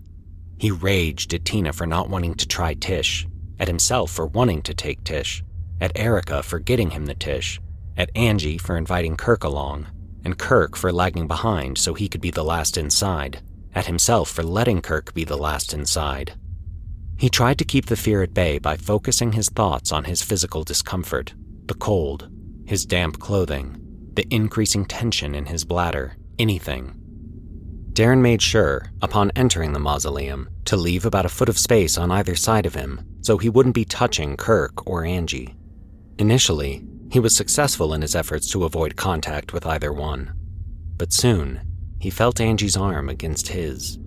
He 0.58 0.70
raged 0.70 1.32
at 1.32 1.44
Tina 1.44 1.72
for 1.72 1.86
not 1.86 2.10
wanting 2.10 2.34
to 2.34 2.46
try 2.46 2.74
Tish, 2.74 3.26
at 3.58 3.68
himself 3.68 4.10
for 4.10 4.26
wanting 4.26 4.60
to 4.62 4.74
take 4.74 5.04
Tish, 5.04 5.42
at 5.80 5.92
Erica 5.96 6.42
for 6.42 6.58
getting 6.58 6.90
him 6.90 7.06
the 7.06 7.14
Tish, 7.14 7.60
at 7.96 8.10
Angie 8.14 8.58
for 8.58 8.76
inviting 8.76 9.16
Kirk 9.16 9.42
along, 9.42 9.86
and 10.26 10.36
Kirk 10.36 10.76
for 10.76 10.92
lagging 10.92 11.28
behind 11.28 11.78
so 11.78 11.94
he 11.94 12.08
could 12.08 12.20
be 12.20 12.32
the 12.32 12.42
last 12.42 12.76
inside, 12.76 13.38
at 13.76 13.86
himself 13.86 14.28
for 14.28 14.42
letting 14.42 14.82
Kirk 14.82 15.14
be 15.14 15.22
the 15.22 15.36
last 15.36 15.72
inside. 15.72 16.32
He 17.16 17.30
tried 17.30 17.58
to 17.58 17.64
keep 17.64 17.86
the 17.86 17.94
fear 17.94 18.24
at 18.24 18.34
bay 18.34 18.58
by 18.58 18.76
focusing 18.76 19.32
his 19.32 19.48
thoughts 19.48 19.92
on 19.92 20.02
his 20.02 20.22
physical 20.22 20.64
discomfort, 20.64 21.32
the 21.66 21.74
cold, 21.74 22.28
his 22.66 22.84
damp 22.84 23.20
clothing, 23.20 23.80
the 24.14 24.26
increasing 24.28 24.84
tension 24.84 25.32
in 25.32 25.46
his 25.46 25.64
bladder, 25.64 26.16
anything. 26.40 26.92
Darren 27.92 28.20
made 28.20 28.42
sure, 28.42 28.90
upon 29.00 29.30
entering 29.36 29.74
the 29.74 29.78
mausoleum, 29.78 30.48
to 30.64 30.76
leave 30.76 31.06
about 31.06 31.24
a 31.24 31.30
foot 31.30 31.48
of 31.48 31.56
space 31.56 31.96
on 31.96 32.10
either 32.10 32.34
side 32.34 32.66
of 32.66 32.74
him 32.74 33.00
so 33.20 33.38
he 33.38 33.48
wouldn't 33.48 33.76
be 33.76 33.84
touching 33.84 34.36
Kirk 34.36 34.88
or 34.88 35.04
Angie. 35.04 35.54
Initially, 36.18 36.84
he 37.16 37.20
was 37.20 37.34
successful 37.34 37.94
in 37.94 38.02
his 38.02 38.14
efforts 38.14 38.46
to 38.50 38.64
avoid 38.64 38.94
contact 38.94 39.54
with 39.54 39.64
either 39.64 39.90
one. 39.90 40.34
But 40.98 41.14
soon, 41.14 41.62
he 41.98 42.10
felt 42.10 42.42
Angie's 42.42 42.76
arm 42.76 43.08
against 43.08 43.48
his. 43.48 43.98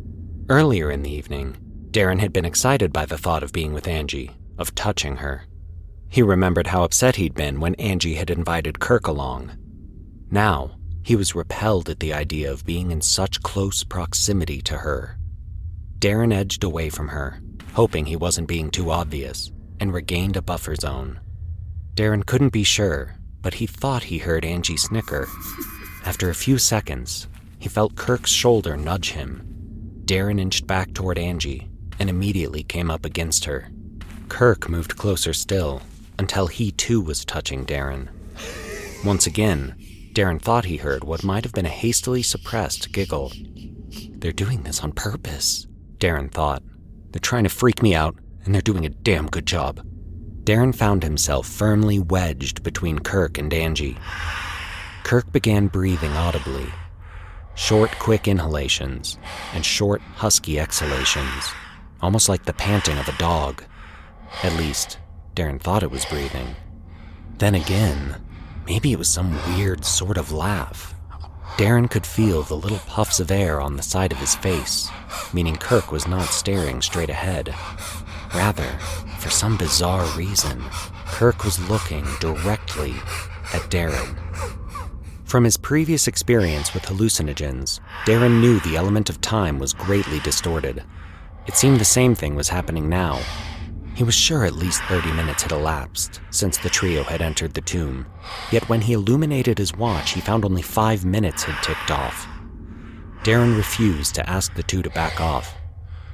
Earlier 0.48 0.92
in 0.92 1.02
the 1.02 1.10
evening, 1.10 1.58
Darren 1.90 2.20
had 2.20 2.32
been 2.32 2.46
excited 2.46 2.94
by 2.94 3.08
the 3.08 3.18
thought 3.18 3.42
of 3.42 3.52
being 3.52 3.74
with 3.74 3.88
Angie, 3.88 4.30
of 4.60 4.76
touching 4.76 5.16
her. 5.16 5.46
He 6.08 6.22
remembered 6.22 6.68
how 6.68 6.84
upset 6.84 7.16
he'd 7.16 7.34
been 7.34 7.60
when 7.60 7.74
Angie 7.76 8.14
had 8.14 8.30
invited 8.30 8.80
Kirk 8.80 9.08
along. 9.08 9.58
Now, 10.30 10.78
he 11.02 11.16
was 11.16 11.34
repelled 11.34 11.90
at 11.90 12.02
the 12.02 12.14
idea 12.14 12.52
of 12.52 12.64
being 12.64 12.92
in 12.92 13.02
such 13.02 13.42
close 13.42 13.84
proximity 13.84 14.62
to 14.62 14.78
her. 14.78 15.18
Darren 15.98 16.32
edged 16.32 16.64
away 16.64 16.90
from 16.90 17.08
her, 17.08 17.42
hoping 17.74 18.06
he 18.06 18.16
wasn't 18.16 18.48
being 18.48 18.70
too 18.70 18.92
obvious, 18.92 19.52
and 19.80 19.92
regained 19.92 20.38
a 20.38 20.44
buffer 20.44 20.76
zone. 20.76 21.20
Darren 21.96 22.26
couldn't 22.26 22.54
be 22.54 22.64
sure, 22.64 23.16
but 23.42 23.56
he 23.56 23.66
thought 23.66 24.04
he 24.04 24.20
heard 24.20 24.46
Angie 24.46 24.78
snicker. 24.78 25.28
After 26.06 26.30
a 26.30 26.36
few 26.36 26.58
seconds, 26.58 27.28
he 27.60 27.70
felt 27.70 27.96
Kirk's 27.96 28.32
shoulder 28.32 28.78
nudge 28.78 29.12
him. 29.12 29.46
Darren 30.06 30.40
inched 30.40 30.66
back 30.66 30.94
toward 30.94 31.18
Angie 31.18 31.70
and 32.00 32.10
immediately 32.10 32.64
came 32.64 32.90
up 32.90 33.06
against 33.06 33.46
her. 33.46 33.70
Kirk 34.30 34.70
moved 34.70 34.98
closer 34.98 35.34
still 35.34 35.82
until 36.18 36.48
he 36.48 36.72
too 36.72 37.02
was 37.02 37.26
touching 37.26 37.66
Darren. 37.66 38.08
Once 39.04 39.28
again, 39.28 39.76
Darren 40.14 40.42
thought 40.42 40.66
he 40.66 40.78
heard 40.78 41.04
what 41.04 41.24
might 41.24 41.44
have 41.44 41.54
been 41.54 41.66
a 41.66 41.70
hastily 41.70 42.24
suppressed 42.24 42.92
giggle. 42.92 43.32
They're 44.10 44.32
doing 44.32 44.64
this 44.64 44.82
on 44.82 44.92
purpose, 44.92 45.68
Darren 45.98 46.32
thought. 46.32 46.64
They're 47.12 47.20
trying 47.20 47.44
to 47.44 47.50
freak 47.50 47.82
me 47.82 47.96
out, 47.96 48.16
and 48.44 48.54
they're 48.54 48.62
doing 48.62 48.86
a 48.86 48.90
damn 48.90 49.28
good 49.28 49.46
job. 49.46 49.86
Darren 50.50 50.74
found 50.74 51.04
himself 51.04 51.46
firmly 51.46 52.00
wedged 52.00 52.64
between 52.64 52.98
Kirk 52.98 53.38
and 53.38 53.54
Angie. 53.54 53.96
Kirk 55.04 55.32
began 55.32 55.68
breathing 55.68 56.14
audibly. 56.14 56.66
Short, 57.54 57.92
quick 58.00 58.28
inhalations 58.28 59.20
and 59.54 59.64
short, 59.64 60.02
husky 60.16 60.60
exhalations, 60.60 61.52
almost 62.02 62.30
like 62.30 62.46
the 62.46 62.54
panting 62.54 62.98
of 62.98 63.08
a 63.08 63.18
dog. 63.20 63.64
At 64.42 64.56
least, 64.56 64.98
Darren 65.36 65.62
thought 65.62 65.84
it 65.84 65.92
was 65.92 66.04
breathing. 66.06 66.56
Then 67.38 67.54
again, 67.54 68.20
maybe 68.66 68.92
it 68.92 68.98
was 68.98 69.08
some 69.08 69.38
weird 69.56 69.86
sort 69.86 70.18
of 70.18 70.32
laugh. 70.32 70.96
Darren 71.58 71.88
could 71.88 72.08
feel 72.08 72.42
the 72.42 72.58
little 72.58 72.80
puffs 72.88 73.20
of 73.20 73.30
air 73.30 73.62
on 73.62 73.76
the 73.76 73.84
side 73.84 74.12
of 74.12 74.18
his 74.18 74.34
face, 74.34 74.90
meaning 75.32 75.58
Kirk 75.58 75.92
was 75.92 76.08
not 76.08 76.26
staring 76.30 76.82
straight 76.82 77.12
ahead. 77.12 77.54
Rather, 78.34 78.70
for 79.20 79.30
some 79.30 79.58
bizarre 79.58 80.06
reason, 80.18 80.62
Kirk 81.06 81.44
was 81.44 81.70
looking 81.70 82.06
directly 82.20 82.92
at 83.54 83.70
Darren. 83.70 84.18
From 85.26 85.44
his 85.44 85.58
previous 85.58 86.08
experience 86.08 86.74
with 86.74 86.84
hallucinogens, 86.84 87.80
Darren 88.06 88.40
knew 88.42 88.60
the 88.60 88.76
element 88.76 89.10
of 89.10 89.22
time 89.22 89.60
was 89.60 89.74
greatly 89.74 90.20
distorted. 90.20 90.84
It 91.48 91.56
seemed 91.56 91.80
the 91.80 91.86
same 91.86 92.16
thing 92.16 92.36
was 92.36 92.50
happening 92.50 92.90
now. 92.90 93.20
He 93.96 94.04
was 94.04 94.16
sure 94.16 94.46
at 94.46 94.56
least 94.56 94.82
30 94.84 95.12
minutes 95.12 95.44
had 95.44 95.52
elapsed 95.52 96.22
since 96.30 96.58
the 96.58 96.70
trio 96.70 97.04
had 97.04 97.22
entered 97.22 97.54
the 97.54 97.62
tomb, 97.62 98.06
yet 98.52 98.70
when 98.70 98.82
he 98.82 98.94
illuminated 98.94 99.58
his 99.58 99.76
watch, 99.76 100.14
he 100.14 100.22
found 100.22 100.46
only 100.46 100.62
five 100.62 101.04
minutes 101.04 101.44
had 101.44 101.62
ticked 101.64 101.92
off. 101.92 102.28
Darren 103.24 103.58
refused 103.58 104.16
to 104.16 104.30
ask 104.30 104.54
the 104.54 104.64
two 104.64 104.82
to 104.82 104.90
back 104.92 105.20
off. 105.20 105.59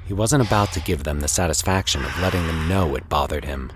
He 0.05 0.13
wasn't 0.13 0.45
about 0.45 0.71
to 0.73 0.79
give 0.79 1.03
them 1.03 1.19
the 1.19 1.27
satisfaction 1.27 2.05
of 2.05 2.19
letting 2.19 2.45
them 2.45 2.69
know 2.69 2.95
it 2.95 3.09
bothered 3.09 3.43
him, 3.43 3.71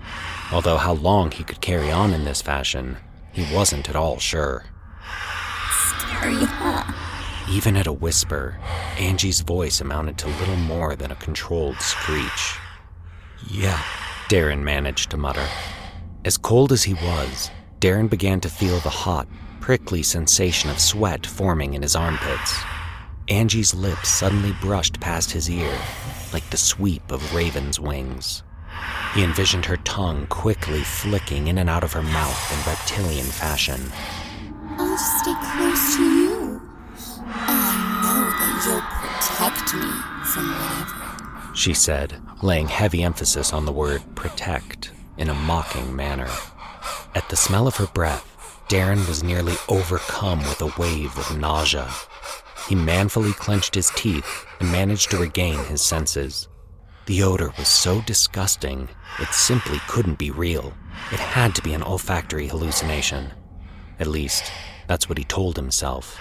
although 0.52 0.76
how 0.76 0.92
long 0.92 1.32
he 1.32 1.42
could 1.42 1.60
carry 1.60 1.90
on 1.90 2.12
in 2.12 2.24
this 2.24 2.40
fashion, 2.40 2.98
he 3.32 3.52
wasn't 3.52 3.88
at 3.88 3.96
all 3.96 4.18
sure. 4.18 4.64
Scary, 5.88 6.34
huh? 6.34 6.92
Even 7.50 7.76
at 7.76 7.88
a 7.88 7.92
whisper, 7.92 8.60
Angie's 8.96 9.40
voice 9.40 9.80
amounted 9.80 10.18
to 10.18 10.28
little 10.28 10.56
more 10.56 10.94
than 10.94 11.10
a 11.10 11.16
controlled 11.16 11.80
screech. 11.80 12.56
Yeah, 13.48 13.82
Darren 14.28 14.62
managed 14.62 15.10
to 15.10 15.16
mutter. 15.16 15.48
As 16.24 16.36
cold 16.36 16.70
as 16.70 16.84
he 16.84 16.94
was, 16.94 17.50
Darren 17.80 18.08
began 18.08 18.40
to 18.42 18.48
feel 18.48 18.78
the 18.80 18.90
hot, 18.90 19.26
prickly 19.58 20.04
sensation 20.04 20.70
of 20.70 20.78
sweat 20.78 21.26
forming 21.26 21.74
in 21.74 21.82
his 21.82 21.96
armpits. 21.96 22.56
Angie's 23.30 23.72
lips 23.72 24.08
suddenly 24.08 24.52
brushed 24.60 24.98
past 24.98 25.30
his 25.30 25.48
ear, 25.48 25.78
like 26.32 26.50
the 26.50 26.56
sweep 26.56 27.12
of 27.12 27.32
raven's 27.32 27.78
wings. 27.78 28.42
He 29.14 29.22
envisioned 29.22 29.64
her 29.66 29.76
tongue 29.78 30.26
quickly 30.26 30.80
flicking 30.80 31.46
in 31.46 31.58
and 31.58 31.70
out 31.70 31.84
of 31.84 31.92
her 31.92 32.02
mouth 32.02 32.52
in 32.52 32.70
reptilian 32.72 33.26
fashion. 33.26 33.80
I'll 34.76 34.88
just 34.88 35.18
stay 35.20 35.34
close 35.54 35.96
to 35.96 36.02
you. 36.02 36.62
I 37.28 38.02
know 38.02 38.20
that 38.40 38.64
you'll 38.66 38.82
protect 38.98 39.74
me 39.74 39.92
from 40.26 40.48
whatever. 40.50 41.54
She 41.54 41.72
said, 41.72 42.20
laying 42.42 42.66
heavy 42.66 43.04
emphasis 43.04 43.52
on 43.52 43.64
the 43.64 43.72
word 43.72 44.02
protect 44.16 44.90
in 45.18 45.28
a 45.28 45.34
mocking 45.34 45.94
manner. 45.94 46.30
At 47.14 47.28
the 47.28 47.36
smell 47.36 47.68
of 47.68 47.76
her 47.76 47.86
breath, 47.86 48.26
Darren 48.68 49.06
was 49.06 49.22
nearly 49.22 49.54
overcome 49.68 50.40
with 50.40 50.60
a 50.62 50.74
wave 50.80 51.16
of 51.16 51.38
nausea. 51.38 51.92
He 52.70 52.76
manfully 52.76 53.32
clenched 53.32 53.74
his 53.74 53.90
teeth 53.96 54.46
and 54.60 54.70
managed 54.70 55.10
to 55.10 55.18
regain 55.18 55.58
his 55.64 55.82
senses. 55.82 56.46
The 57.06 57.20
odor 57.24 57.52
was 57.58 57.66
so 57.66 58.00
disgusting, 58.02 58.88
it 59.18 59.26
simply 59.32 59.80
couldn't 59.88 60.20
be 60.20 60.30
real. 60.30 60.72
It 61.10 61.18
had 61.18 61.56
to 61.56 61.62
be 61.62 61.74
an 61.74 61.82
olfactory 61.82 62.46
hallucination. 62.46 63.32
At 63.98 64.06
least, 64.06 64.52
that's 64.86 65.08
what 65.08 65.18
he 65.18 65.24
told 65.24 65.56
himself. 65.56 66.16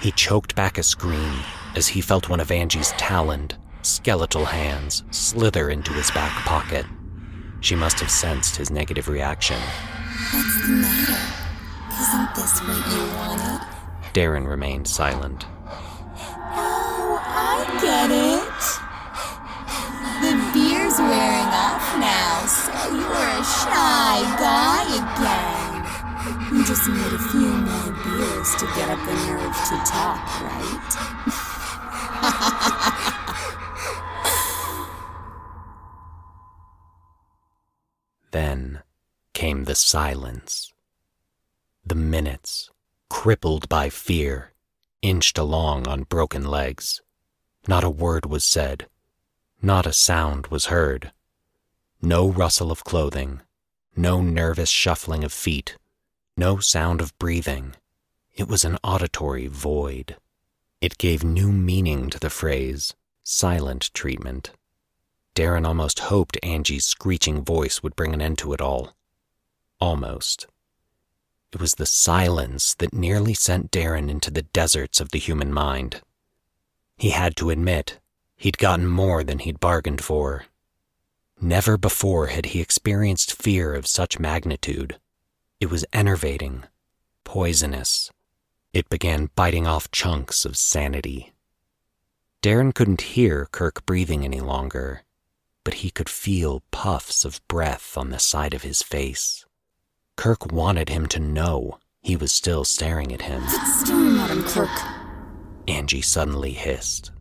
He 0.00 0.10
choked 0.10 0.54
back 0.54 0.78
a 0.78 0.82
scream 0.82 1.40
as 1.76 1.88
he 1.88 2.00
felt 2.00 2.30
one 2.30 2.40
of 2.40 2.50
Angie's 2.50 2.92
taloned, 2.92 3.54
skeletal 3.82 4.46
hands 4.46 5.04
slither 5.10 5.68
into 5.68 5.92
his 5.92 6.10
back 6.12 6.32
pocket. 6.46 6.86
She 7.60 7.76
must 7.76 8.00
have 8.00 8.10
sensed 8.10 8.56
his 8.56 8.70
negative 8.70 9.06
reaction. 9.06 9.60
What's 9.60 10.62
the 10.62 10.72
matter? 10.72 11.12
Isn't 12.00 12.34
this 12.34 12.58
what 12.62 12.90
you 12.90 13.16
wanted? 13.18 13.66
Darren 14.14 14.48
remained 14.48 14.88
silent. 14.88 15.44
Get 17.98 18.12
it. 18.12 18.62
The 20.22 20.34
beer's 20.54 20.98
wearing 21.00 21.50
off 21.50 21.98
now, 21.98 22.46
so 22.46 22.70
you're 22.94 23.10
a 23.10 23.42
shy 23.42 24.22
guy 24.38 24.86
again. 25.02 25.82
You 26.54 26.64
just 26.64 26.88
need 26.88 27.12
a 27.12 27.18
few 27.18 27.50
more 27.58 27.90
beers 28.04 28.54
to 28.54 28.66
get 28.76 28.88
up 28.88 29.00
the 29.04 29.14
nerve 29.26 29.52
to 29.66 29.76
talk, 29.84 30.22
right? 30.42 30.94
Then 38.30 38.84
came 39.34 39.64
the 39.64 39.74
silence. 39.74 40.72
The 41.84 41.96
minutes, 41.96 42.70
crippled 43.10 43.68
by 43.68 43.88
fear, 43.88 44.52
inched 45.02 45.36
along 45.36 45.88
on 45.88 46.04
broken 46.04 46.44
legs. 46.44 47.00
Not 47.68 47.84
a 47.84 47.90
word 47.90 48.24
was 48.24 48.44
said. 48.44 48.88
Not 49.60 49.86
a 49.86 49.92
sound 49.92 50.46
was 50.46 50.66
heard. 50.66 51.12
No 52.00 52.26
rustle 52.26 52.72
of 52.72 52.82
clothing. 52.82 53.42
No 53.94 54.22
nervous 54.22 54.70
shuffling 54.70 55.22
of 55.22 55.34
feet. 55.34 55.76
No 56.34 56.60
sound 56.60 57.02
of 57.02 57.16
breathing. 57.18 57.74
It 58.34 58.48
was 58.48 58.64
an 58.64 58.78
auditory 58.82 59.48
void. 59.48 60.16
It 60.80 60.96
gave 60.96 61.22
new 61.22 61.52
meaning 61.52 62.08
to 62.08 62.18
the 62.18 62.30
phrase 62.30 62.94
silent 63.22 63.92
treatment. 63.92 64.52
Darren 65.34 65.66
almost 65.66 65.98
hoped 65.98 66.38
Angie's 66.42 66.86
screeching 66.86 67.44
voice 67.44 67.82
would 67.82 67.94
bring 67.94 68.14
an 68.14 68.22
end 68.22 68.38
to 68.38 68.54
it 68.54 68.62
all. 68.62 68.94
Almost. 69.78 70.46
It 71.52 71.60
was 71.60 71.74
the 71.74 71.84
silence 71.84 72.72
that 72.76 72.94
nearly 72.94 73.34
sent 73.34 73.70
Darren 73.70 74.08
into 74.08 74.30
the 74.30 74.42
deserts 74.42 75.02
of 75.02 75.10
the 75.10 75.18
human 75.18 75.52
mind. 75.52 76.00
He 76.98 77.10
had 77.10 77.36
to 77.36 77.50
admit, 77.50 78.00
he'd 78.36 78.58
gotten 78.58 78.86
more 78.86 79.22
than 79.22 79.38
he'd 79.38 79.60
bargained 79.60 80.02
for. 80.02 80.46
Never 81.40 81.78
before 81.78 82.26
had 82.26 82.46
he 82.46 82.60
experienced 82.60 83.40
fear 83.40 83.72
of 83.72 83.86
such 83.86 84.18
magnitude. 84.18 84.98
It 85.60 85.70
was 85.70 85.84
enervating, 85.92 86.64
poisonous. 87.22 88.10
It 88.72 88.88
began 88.88 89.30
biting 89.36 89.66
off 89.66 89.92
chunks 89.92 90.44
of 90.44 90.58
sanity. 90.58 91.32
Darren 92.42 92.74
couldn't 92.74 93.02
hear 93.02 93.48
Kirk 93.52 93.86
breathing 93.86 94.24
any 94.24 94.40
longer, 94.40 95.04
but 95.62 95.74
he 95.74 95.90
could 95.90 96.08
feel 96.08 96.62
puffs 96.72 97.24
of 97.24 97.46
breath 97.46 97.96
on 97.96 98.10
the 98.10 98.18
side 98.18 98.54
of 98.54 98.62
his 98.62 98.82
face. 98.82 99.44
Kirk 100.16 100.50
wanted 100.50 100.88
him 100.88 101.06
to 101.06 101.20
know 101.20 101.78
he 102.02 102.16
was 102.16 102.32
still 102.32 102.64
staring 102.64 103.12
at 103.12 103.22
him. 103.22 103.42
At 103.44 103.88
him, 103.88 104.42
Kirk. 104.44 104.97
Angie 105.68 106.00
suddenly 106.00 106.52
hissed. 106.52 107.12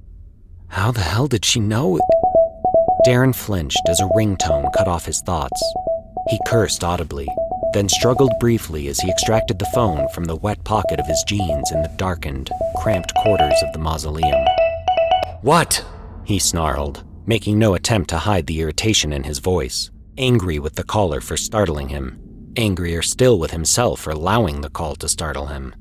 How 0.70 0.92
the 0.92 1.02
hell 1.02 1.28
did 1.28 1.44
she 1.44 1.60
know? 1.60 2.00
Darren 3.06 3.36
flinched 3.36 3.82
as 3.90 4.00
a 4.00 4.10
ringtone 4.16 4.72
cut 4.76 4.88
off 4.88 5.06
his 5.06 5.22
thoughts. 5.22 5.62
He 6.30 6.40
cursed 6.48 6.84
audibly, 6.84 7.28
then 7.74 7.90
struggled 7.90 8.32
briefly 8.40 8.88
as 8.88 9.00
he 9.00 9.10
extracted 9.10 9.60
the 9.60 9.72
phone 9.74 10.08
from 10.10 10.26
the 10.26 10.36
wet 10.38 10.64
pocket 10.64 11.00
of 11.00 11.08
his 11.08 11.24
jeans 11.28 11.72
in 11.72 11.82
the 11.82 11.94
darkened, 11.98 12.50
cramped 12.78 13.14
quarters 13.16 13.62
of 13.64 13.74
the 13.74 13.80
mausoleum. 13.80 14.46
What? 15.42 15.86
He 16.24 16.40
snarled, 16.40 17.04
making 17.26 17.60
no 17.60 17.76
attempt 17.76 18.10
to 18.12 18.18
hide 18.18 18.48
the 18.48 18.62
irritation 18.62 19.12
in 19.12 19.24
his 19.24 19.40
voice, 19.40 19.92
angry 20.18 20.58
with 20.58 20.76
the 20.76 20.84
caller 20.84 21.20
for 21.20 21.36
startling 21.36 21.90
him, 21.90 22.20
angrier 22.56 23.02
still 23.02 23.40
with 23.40 23.52
himself 23.52 24.00
for 24.00 24.12
allowing 24.12 24.62
the 24.62 24.70
call 24.70 24.96
to 24.96 25.10
startle 25.10 25.48
him. 25.48 25.76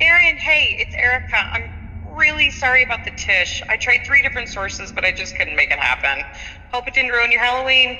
Aaron, 0.00 0.36
hey, 0.36 0.76
it's 0.78 0.94
Erica. 0.94 1.36
I'm 1.36 1.77
really 2.18 2.50
sorry 2.50 2.82
about 2.82 3.04
the 3.04 3.12
Tish. 3.12 3.62
I 3.68 3.76
tried 3.76 4.04
three 4.04 4.22
different 4.22 4.48
sources, 4.48 4.92
but 4.92 5.04
I 5.04 5.12
just 5.12 5.36
couldn't 5.36 5.56
make 5.56 5.70
it 5.70 5.78
happen. 5.78 6.24
Hope 6.72 6.88
it 6.88 6.94
didn't 6.94 7.12
ruin 7.12 7.30
your 7.30 7.40
Halloween. 7.40 7.98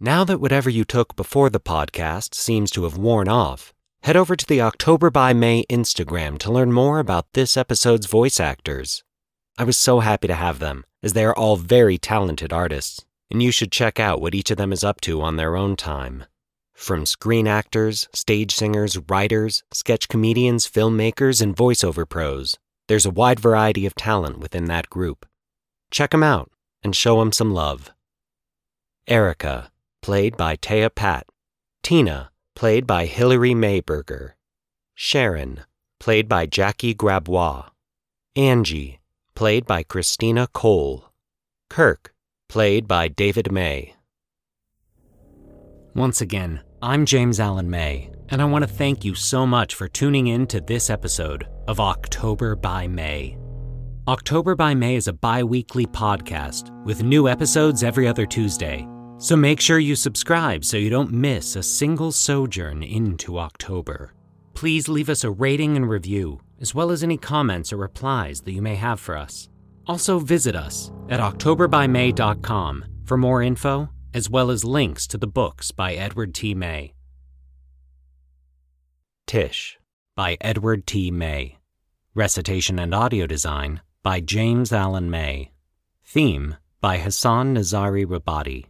Now 0.00 0.24
that 0.24 0.40
whatever 0.40 0.70
you 0.70 0.84
took 0.84 1.16
before 1.16 1.50
the 1.50 1.60
podcast 1.60 2.34
seems 2.34 2.70
to 2.70 2.84
have 2.84 2.96
worn 2.96 3.28
off, 3.28 3.74
head 4.02 4.16
over 4.16 4.36
to 4.36 4.46
the 4.46 4.60
October 4.60 5.10
by 5.10 5.32
May 5.32 5.64
Instagram 5.70 6.38
to 6.38 6.52
learn 6.52 6.72
more 6.72 6.98
about 6.98 7.32
this 7.32 7.56
episode's 7.56 8.06
voice 8.06 8.40
actors. 8.40 9.02
I 9.56 9.64
was 9.64 9.76
so 9.76 10.00
happy 10.00 10.28
to 10.28 10.34
have 10.34 10.60
them, 10.60 10.84
as 11.02 11.12
they 11.12 11.24
are 11.24 11.36
all 11.36 11.56
very 11.56 11.98
talented 11.98 12.52
artists, 12.52 13.04
and 13.30 13.42
you 13.42 13.50
should 13.50 13.72
check 13.72 13.98
out 13.98 14.20
what 14.20 14.34
each 14.34 14.50
of 14.50 14.56
them 14.56 14.72
is 14.72 14.84
up 14.84 15.00
to 15.02 15.20
on 15.20 15.36
their 15.36 15.56
own 15.56 15.76
time. 15.76 16.24
From 16.74 17.06
screen 17.06 17.48
actors, 17.48 18.08
stage 18.14 18.54
singers, 18.54 18.96
writers, 19.08 19.64
sketch 19.72 20.08
comedians, 20.08 20.68
filmmakers, 20.68 21.42
and 21.42 21.56
voiceover 21.56 22.08
pros, 22.08 22.56
there's 22.86 23.04
a 23.04 23.10
wide 23.10 23.40
variety 23.40 23.84
of 23.84 23.94
talent 23.94 24.38
within 24.38 24.66
that 24.66 24.88
group. 24.88 25.26
Check 25.90 26.12
them 26.12 26.22
out 26.22 26.50
and 26.82 26.94
show 26.94 27.18
them 27.18 27.32
some 27.32 27.52
love. 27.52 27.90
Erica, 29.08 29.72
played 30.02 30.36
by 30.36 30.56
Taya 30.56 30.94
Pat. 30.94 31.26
Tina, 31.82 32.30
played 32.58 32.88
by 32.88 33.06
Hilary 33.06 33.54
Mayberger. 33.54 34.32
Sharon, 34.96 35.60
played 36.00 36.28
by 36.28 36.44
Jackie 36.44 36.92
Grabois. 36.92 37.68
Angie, 38.34 38.98
played 39.36 39.64
by 39.64 39.84
Christina 39.84 40.48
Cole. 40.48 41.04
Kirk, 41.70 42.12
played 42.48 42.88
by 42.88 43.06
David 43.06 43.52
May. 43.52 43.94
Once 45.94 46.20
again, 46.20 46.60
I'm 46.82 47.06
James 47.06 47.38
Allen 47.38 47.70
May, 47.70 48.10
and 48.28 48.42
I 48.42 48.44
want 48.46 48.64
to 48.64 48.68
thank 48.68 49.04
you 49.04 49.14
so 49.14 49.46
much 49.46 49.76
for 49.76 49.86
tuning 49.86 50.26
in 50.26 50.48
to 50.48 50.60
this 50.60 50.90
episode 50.90 51.46
of 51.68 51.78
October 51.78 52.56
by 52.56 52.88
May. 52.88 53.38
October 54.08 54.56
by 54.56 54.74
May 54.74 54.96
is 54.96 55.06
a 55.06 55.12
bi 55.12 55.44
weekly 55.44 55.86
podcast 55.86 56.72
with 56.84 57.04
new 57.04 57.28
episodes 57.28 57.84
every 57.84 58.08
other 58.08 58.26
Tuesday. 58.26 58.84
So 59.20 59.36
make 59.36 59.60
sure 59.60 59.80
you 59.80 59.96
subscribe 59.96 60.64
so 60.64 60.76
you 60.76 60.90
don't 60.90 61.10
miss 61.10 61.56
a 61.56 61.62
single 61.62 62.12
sojourn 62.12 62.84
into 62.84 63.36
October. 63.36 64.14
Please 64.54 64.88
leave 64.88 65.08
us 65.08 65.24
a 65.24 65.30
rating 65.30 65.76
and 65.76 65.88
review, 65.88 66.40
as 66.60 66.72
well 66.72 66.92
as 66.92 67.02
any 67.02 67.18
comments 67.18 67.72
or 67.72 67.78
replies 67.78 68.42
that 68.42 68.52
you 68.52 68.62
may 68.62 68.76
have 68.76 69.00
for 69.00 69.16
us. 69.16 69.48
Also, 69.88 70.20
visit 70.20 70.54
us 70.54 70.92
at 71.08 71.18
octoberbymay.com 71.18 72.84
for 73.04 73.16
more 73.16 73.42
info, 73.42 73.88
as 74.14 74.30
well 74.30 74.52
as 74.52 74.64
links 74.64 75.08
to 75.08 75.18
the 75.18 75.26
books 75.26 75.72
by 75.72 75.94
Edward 75.94 76.32
T. 76.32 76.54
May. 76.54 76.92
Tish 79.26 79.78
by 80.14 80.36
Edward 80.40 80.86
T. 80.86 81.10
May. 81.10 81.58
Recitation 82.14 82.78
and 82.78 82.94
audio 82.94 83.26
design 83.26 83.80
by 84.04 84.20
James 84.20 84.72
Allen 84.72 85.10
May. 85.10 85.50
Theme 86.04 86.56
by 86.80 86.98
Hassan 86.98 87.56
Nazari 87.56 88.06
Rabati. 88.06 88.66